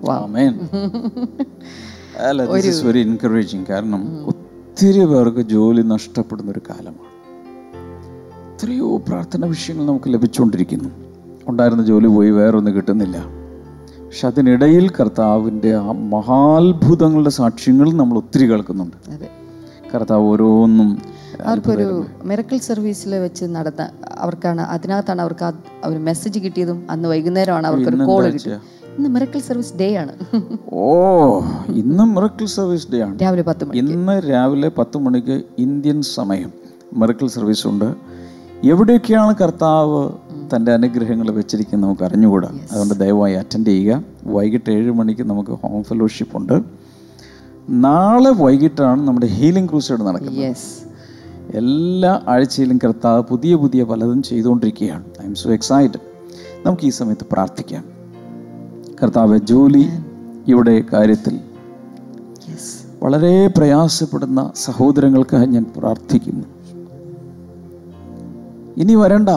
[2.29, 6.97] അല്ല ദിസ് ഇസ് വെരി എൻകറേജിങ് കാരണം ഒത്തിരി പേർക്ക് ജോലി നഷ്ടപ്പെടുന്ന ഒരു കാലമാണ്.
[8.53, 10.89] എത്രയോ പ്രാർത്ഥന വിഷയങ്ങൾ നമുക്ക് ലഭിച്ചുകൊണ്ടിരിക്കുന്നു.
[11.47, 13.17] ഉണ്ടായിരുന്ന ജോലി പോയി വേറൊന്നും കിട്ടുന്നില്ല.
[14.05, 18.95] പക്ഷെ അതിനിടയിൽ കർത്താവിന്റെ ആ മഹാത്ഭുതങ്ങളുടെ സാക്ഷ്യങ്ങൾ നമ്മൾ ഒത്തിരി കേൾക്കുന്നുണ്ട്.
[19.93, 21.01] കർത്താവ് ഓരോന്നും
[21.45, 25.53] അവർക്കൊരു മിറക്കിൾ സർവീസിൽ വെച്ച് നടന്ന അവർക്കാണ് അതിനകത്താണ് അവർക്ക്
[25.85, 28.61] ഒരു മെസ്സേജ് കിട്ടിയതും അന്ന് വൈകുന്നേരമാണ് അവർക്കൊരു കോൾ കിട്ടിയത്.
[28.97, 30.13] ഇന്ന് മിറക്കിൾ സർവീസ് ഡേ ആണ്.
[30.71, 33.19] ഓ ഇന്ന് മിറക്കിൾ സർവീസ് ഡേ ആണ്.
[33.21, 36.51] രാവിലെ പത്ത് മണി ഇന്ന് രാവിലെ പത്ത് മണിക്ക് ഇന്ത്യൻ സമയം
[36.93, 37.95] മിറക്കിൾ സർവീസ് ഉണ്ട്.
[38.63, 40.09] എവിടെയൊക്കെയാണ് കർത്താവ്
[40.55, 42.49] തന്റെ അനുഗ്രഹങ്ങൾ വെച്ചിരിക്കുന്നത് നമുക്ക് അറിഞ്ഞുകൂടാ.
[42.71, 44.03] അതുകൊണ്ട് ദയവായി അറ്റൻഡ് ചെയ്യുക.
[44.25, 46.63] വൈകിട്ട് ഏഴ് മണിക്ക് നമുക്ക് ഹോം ഫെലോഷിപ്പ് ഉണ്ട്.
[47.69, 50.55] നാളെ വൈകിട്ടാണ് നമ്മുടെ ഹീലിംഗ് ക്രൂസൈഡ് നടക്കുന്നത്.
[51.53, 55.05] എല്ലാ ആഴ്ചയിലും കർത്താവ് പുതിയ പുതിയ പലതും ചെയ്തുകൊണ്ടിരിക്കുകയാണ്.
[55.21, 56.01] ഐ എം സോ എക്സൈറ്റഡ്
[56.65, 57.96] നമുക്ക് ഈ സമയത്ത് പ്രാർത്ഥിക്കാം.
[59.03, 59.89] കർത്താവ് ജോലി
[60.47, 61.39] ഇവിടെ കാര്യത്തിൽ
[63.03, 66.45] വളരെ പ്രയാസപ്പെടുന്ന സഹോദരങ്ങൾക്ക് ഞാൻ പ്രാർത്ഥിക്കുന്നു.
[68.77, 69.29] ഇനി വരണ്ട.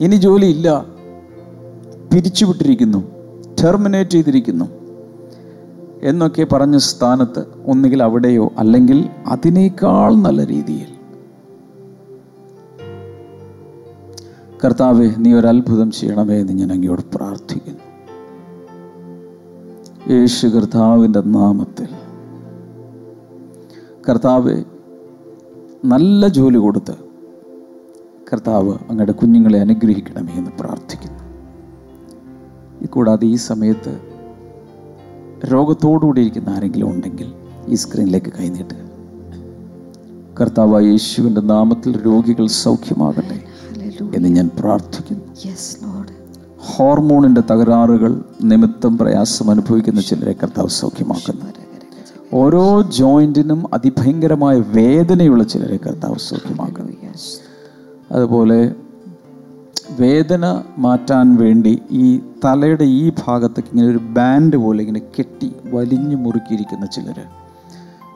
[0.00, 0.84] ഇനി ജോലിയില്ല
[2.14, 2.98] പിരിച്ചുവിട്ടിരിക്കുന്നു.
[3.64, 4.64] ടെർമിനേറ്റ് ചെയ്തിരിക്കുന്നു.
[6.02, 10.93] എന്നൊക്കെ പറഞ്ഞ സ്ഥാനത്ത് ഒന്നുകിൽ അവിടെയോ അല്ലെങ്കിൽ അതിനേക്കാൾ നല്ല രീതിയിൽ
[14.64, 17.80] കർത്താവെ നീ ഒരു അത്ഭുതം ചെയ്യണമേ എന്ന് ഞാൻ അങ്ങയോട് പ്രാർത്ഥിക്കുന്നു.
[20.10, 21.88] യേശു കർത്താവിന്റെ നാമത്തിൽ.
[24.08, 24.64] കർത്താവ്
[25.84, 26.92] നല്ല ജോലി കൊടുത്ത്
[28.32, 31.24] കർത്താവ് അങ്ങയുടെ കുഞ്ഞുങ്ങളെ അനുഗ്രഹിക്കണമേ എന്ന് പ്രാർത്ഥിക്കുന്നു.
[32.86, 34.00] കൂടാതെ ഈ സമയത്ത്
[35.52, 37.32] രോഗത്തോടുകൂടി ഇരിക്കുന്ന ആരെങ്കിലും ഉണ്ടെങ്കിൽ
[37.66, 38.76] ഈ സ്ക്രീനിലേക്ക് കൈനീട്ടുക.
[40.40, 43.53] കർത്താവ് യേശുവിന്റെ നാമത്തിൽ രോഗികൾ സൗഖ്യമാകട്ടെ.
[44.00, 45.24] എന്ന് ഞാൻ പ്രാർത്ഥിക്കുന്നു.
[46.58, 51.44] ഹോർമോണിന്റെ തകരാറുകൾ നിമിത്തം പ്രയാസം അനുഭവിക്കുന്ന ചിലരെ കർത്താവ് സൗഖ്യമാക്കുന്നു.
[52.32, 56.92] ഓരോ ജോയിന്റിനും അതിഭയങ്കരമായ വേദനയുള്ള ചിലരെ കർത്താവ് സൗഖ്യമാക്കുന്നു.
[58.12, 58.74] അതുപോലെ
[60.00, 66.86] വേദന മാറ്റാൻ വേണ്ടി ഈ തലയുടെ ഈ ഭാഗത്തേക്ക് ഇങ്ങനെ ഒരു ബാൻഡ് പോലെ ഇങ്ങനെ കെട്ടി വലിഞ്ഞു മുറുക്കിയിരിക്കുന്ന
[66.86, 67.20] ചിലർ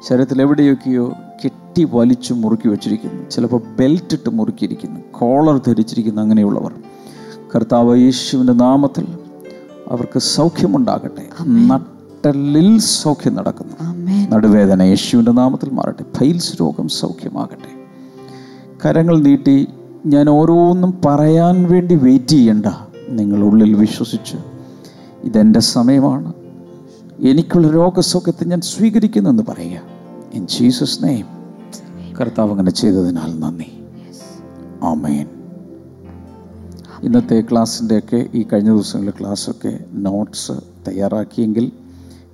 [0.08, 1.12] ശരീരത്തിൽ എവിടെയൊക്കെയോ
[1.44, 3.30] കെട്ടി വലിച്ചു മുറുക്കി വെച്ചിരിക്കുന്നു.
[3.30, 5.00] ചിലപ്പോൾ ബെൽറ്റ് ഇട്ട് മുറുക്കിയിരിക്കുന്നു.
[5.12, 6.72] കോളർ ധരിച്ചിരിക്കുന്ന അങ്ങനെയുള്ളവർ.
[7.56, 9.06] കർത്താവ് യേശുവിന്റെ നാമത്തിൽ
[9.90, 11.28] അവർക്ക് സൗഖ്യമുണ്ടാകട്ടെ.
[11.46, 13.74] നട്ടലിൽ സൗഖ്യം നടക്കുന്നു.
[14.30, 16.04] നടുവേദന യേശുവിന്റെ നാമത്തിൽ മാറട്ടെ.
[16.16, 17.78] ഫൈൽസ് രോഗം സൗഖ്യമാകട്ടെ.
[18.86, 19.68] കരങ്ങൾ നീട്ടി
[20.06, 22.66] ഞാൻ ഓരോന്നും പറയാൻ വേണ്ടി വെയിറ്റ് ചെയ്യണ്ട.
[23.08, 24.36] നിങ്ങളുള്ളിൽ വിശ്വസിച്ച്
[25.24, 26.32] ഇതെന്റെ സമയമാണ്.
[27.20, 29.80] എനിക്കുള്ള രോഗസൗഖ്യത്തെ ഞാൻ സ്വീകരിക്കുന്നു എന്ന് പറയുക.
[30.34, 31.37] ഇൻ ജീസസ് നെയ്ം
[32.20, 33.70] കർത്താവ് അങ്ങനെ ചെയ്തതിനാൽ നന്ദി.
[34.82, 35.26] ആമേൻ.
[37.02, 40.52] ഇന്നത്തെ ക്ലാസ്സിന്റെയൊക്കെ ഈ കഴിഞ്ഞ ദിവസങ്ങളിലെ ക്ലാസ്സൊക്കെ നോട്ട്സ്
[40.88, 41.72] തയ്യാറാക്കിയെങ്കിൽ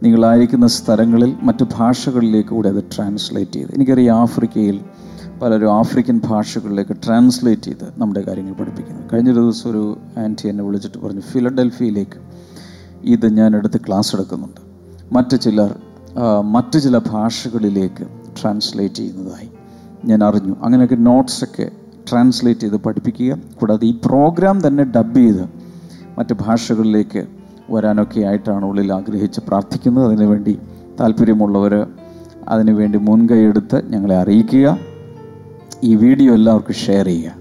[0.03, 4.81] നിങ്ങളായിരിക്കുന്ന സ്ഥലങ്ങളിൽ മറ്റ് ഭാഷകളിലേക്ക് കൂടി അത് ട്രാൻസ്ലേറ്റ് ചെയ്ത് എനിക്കറിയാം ആഫ്രിക്കയിൽ
[5.43, 9.03] പലരും ആഫ്രിക്കൻ ഭാഷകളിലേക്ക് ട്രാൻസ്ലേറ്റ് ചെയ്ത് നമ്മുടെ കാര്യങ്ങൾ പഠിപ്പിക്കുന്നു.
[9.13, 12.19] കഴിഞ്ഞ ദിവസം ഒരു ആന്റി എന്നെ വിളിച്ചിട്ട് പറഞ്ഞു ഫിലഡൽഫിയയിലേക്ക്
[13.05, 14.61] ഇത് ഞാൻ എടുത്ത് ക്ലാസ് എടുക്കുന്നുണ്ട്.
[15.15, 15.75] മറ്റു ചിലർ
[16.53, 18.07] മറ്റ് ചില ഭാഷകളിലേക്ക്
[18.43, 19.51] ട്രാൻസ്ലേറ്റ് ചെയ്യുന്നതായി.
[20.05, 20.57] ഞാൻ അറിഞ്ഞു.
[20.63, 21.71] അങ്ങനെയൊക്കെ നോട്ട്സൊക്കെ
[22.11, 23.39] ട്രാൻസ്ലേറ്റ് ചെയ്ത് പഠിപ്പിക്കുക.
[23.61, 25.45] കൂടാതെ ഈ പ്രോഗ്രാം തന്നെ ഡബ് ചെയ്ത്
[26.19, 27.27] മറ്റ് ഭാഷകളിലേക്ക്
[27.71, 30.07] വരാനൊക്കെ ആയിട്ടാണ് ഉള്ളിൽ ആഗ്രഹിച്ച് പ്രാർത്ഥിക്കുന്നത്.
[30.07, 30.59] അതിനുവേണ്ടി
[31.01, 31.87] താല്പര്യമുള്ളവർ
[32.49, 34.79] അതിനുവേണ്ടി മുൻകൈയെടുത്ത് ഞങ്ങളെ അറിയിക്കുക.
[35.83, 37.33] ഈ വീഡിയോ എല്ലാവർക്കും ഷെയർ ചെയ്യുക.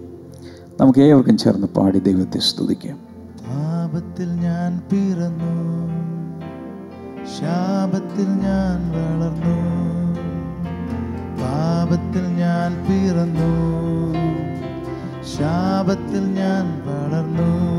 [0.82, 2.98] നമുക്ക് ഏവർക്കും ചേർന്ന് പാടി ദൈവത്തെ സ്തുതിക്കാം.
[3.48, 5.54] പാപത്തിൽ ഞാൻ പിറന്നു.
[7.40, 9.93] ശാപത്തിൽ ഞാൻ വളർന്നു.
[11.44, 13.54] പാപത്തിൽ ഞാൻ പിറന്നു.
[15.24, 17.74] ശാപത്തിൽ ഞാൻ വളർന്നു.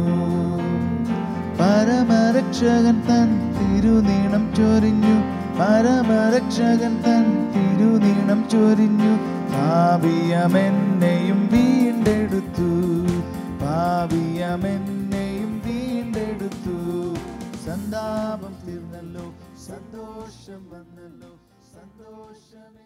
[1.61, 5.15] പരമരക്ഷകൻ തൻ തിരുനീണം ചൊരിഞ്ഞു.
[5.61, 9.17] പരമരക്ഷകൻ തൻ തിരുനീണം ചൊരിഞ്ഞു.
[9.53, 12.71] പാപിയമെന്നെയും വീണ്ടെടുത്തു.
[13.65, 16.77] പാപിയമെന്നെയും വീണ്ടെടുത്തു.
[17.67, 19.33] സന്താപം തീർന്നല്ലോ.
[19.67, 21.33] സന്തോഷം വന്നല്ലോ.
[21.75, 22.84] സന്തോഷം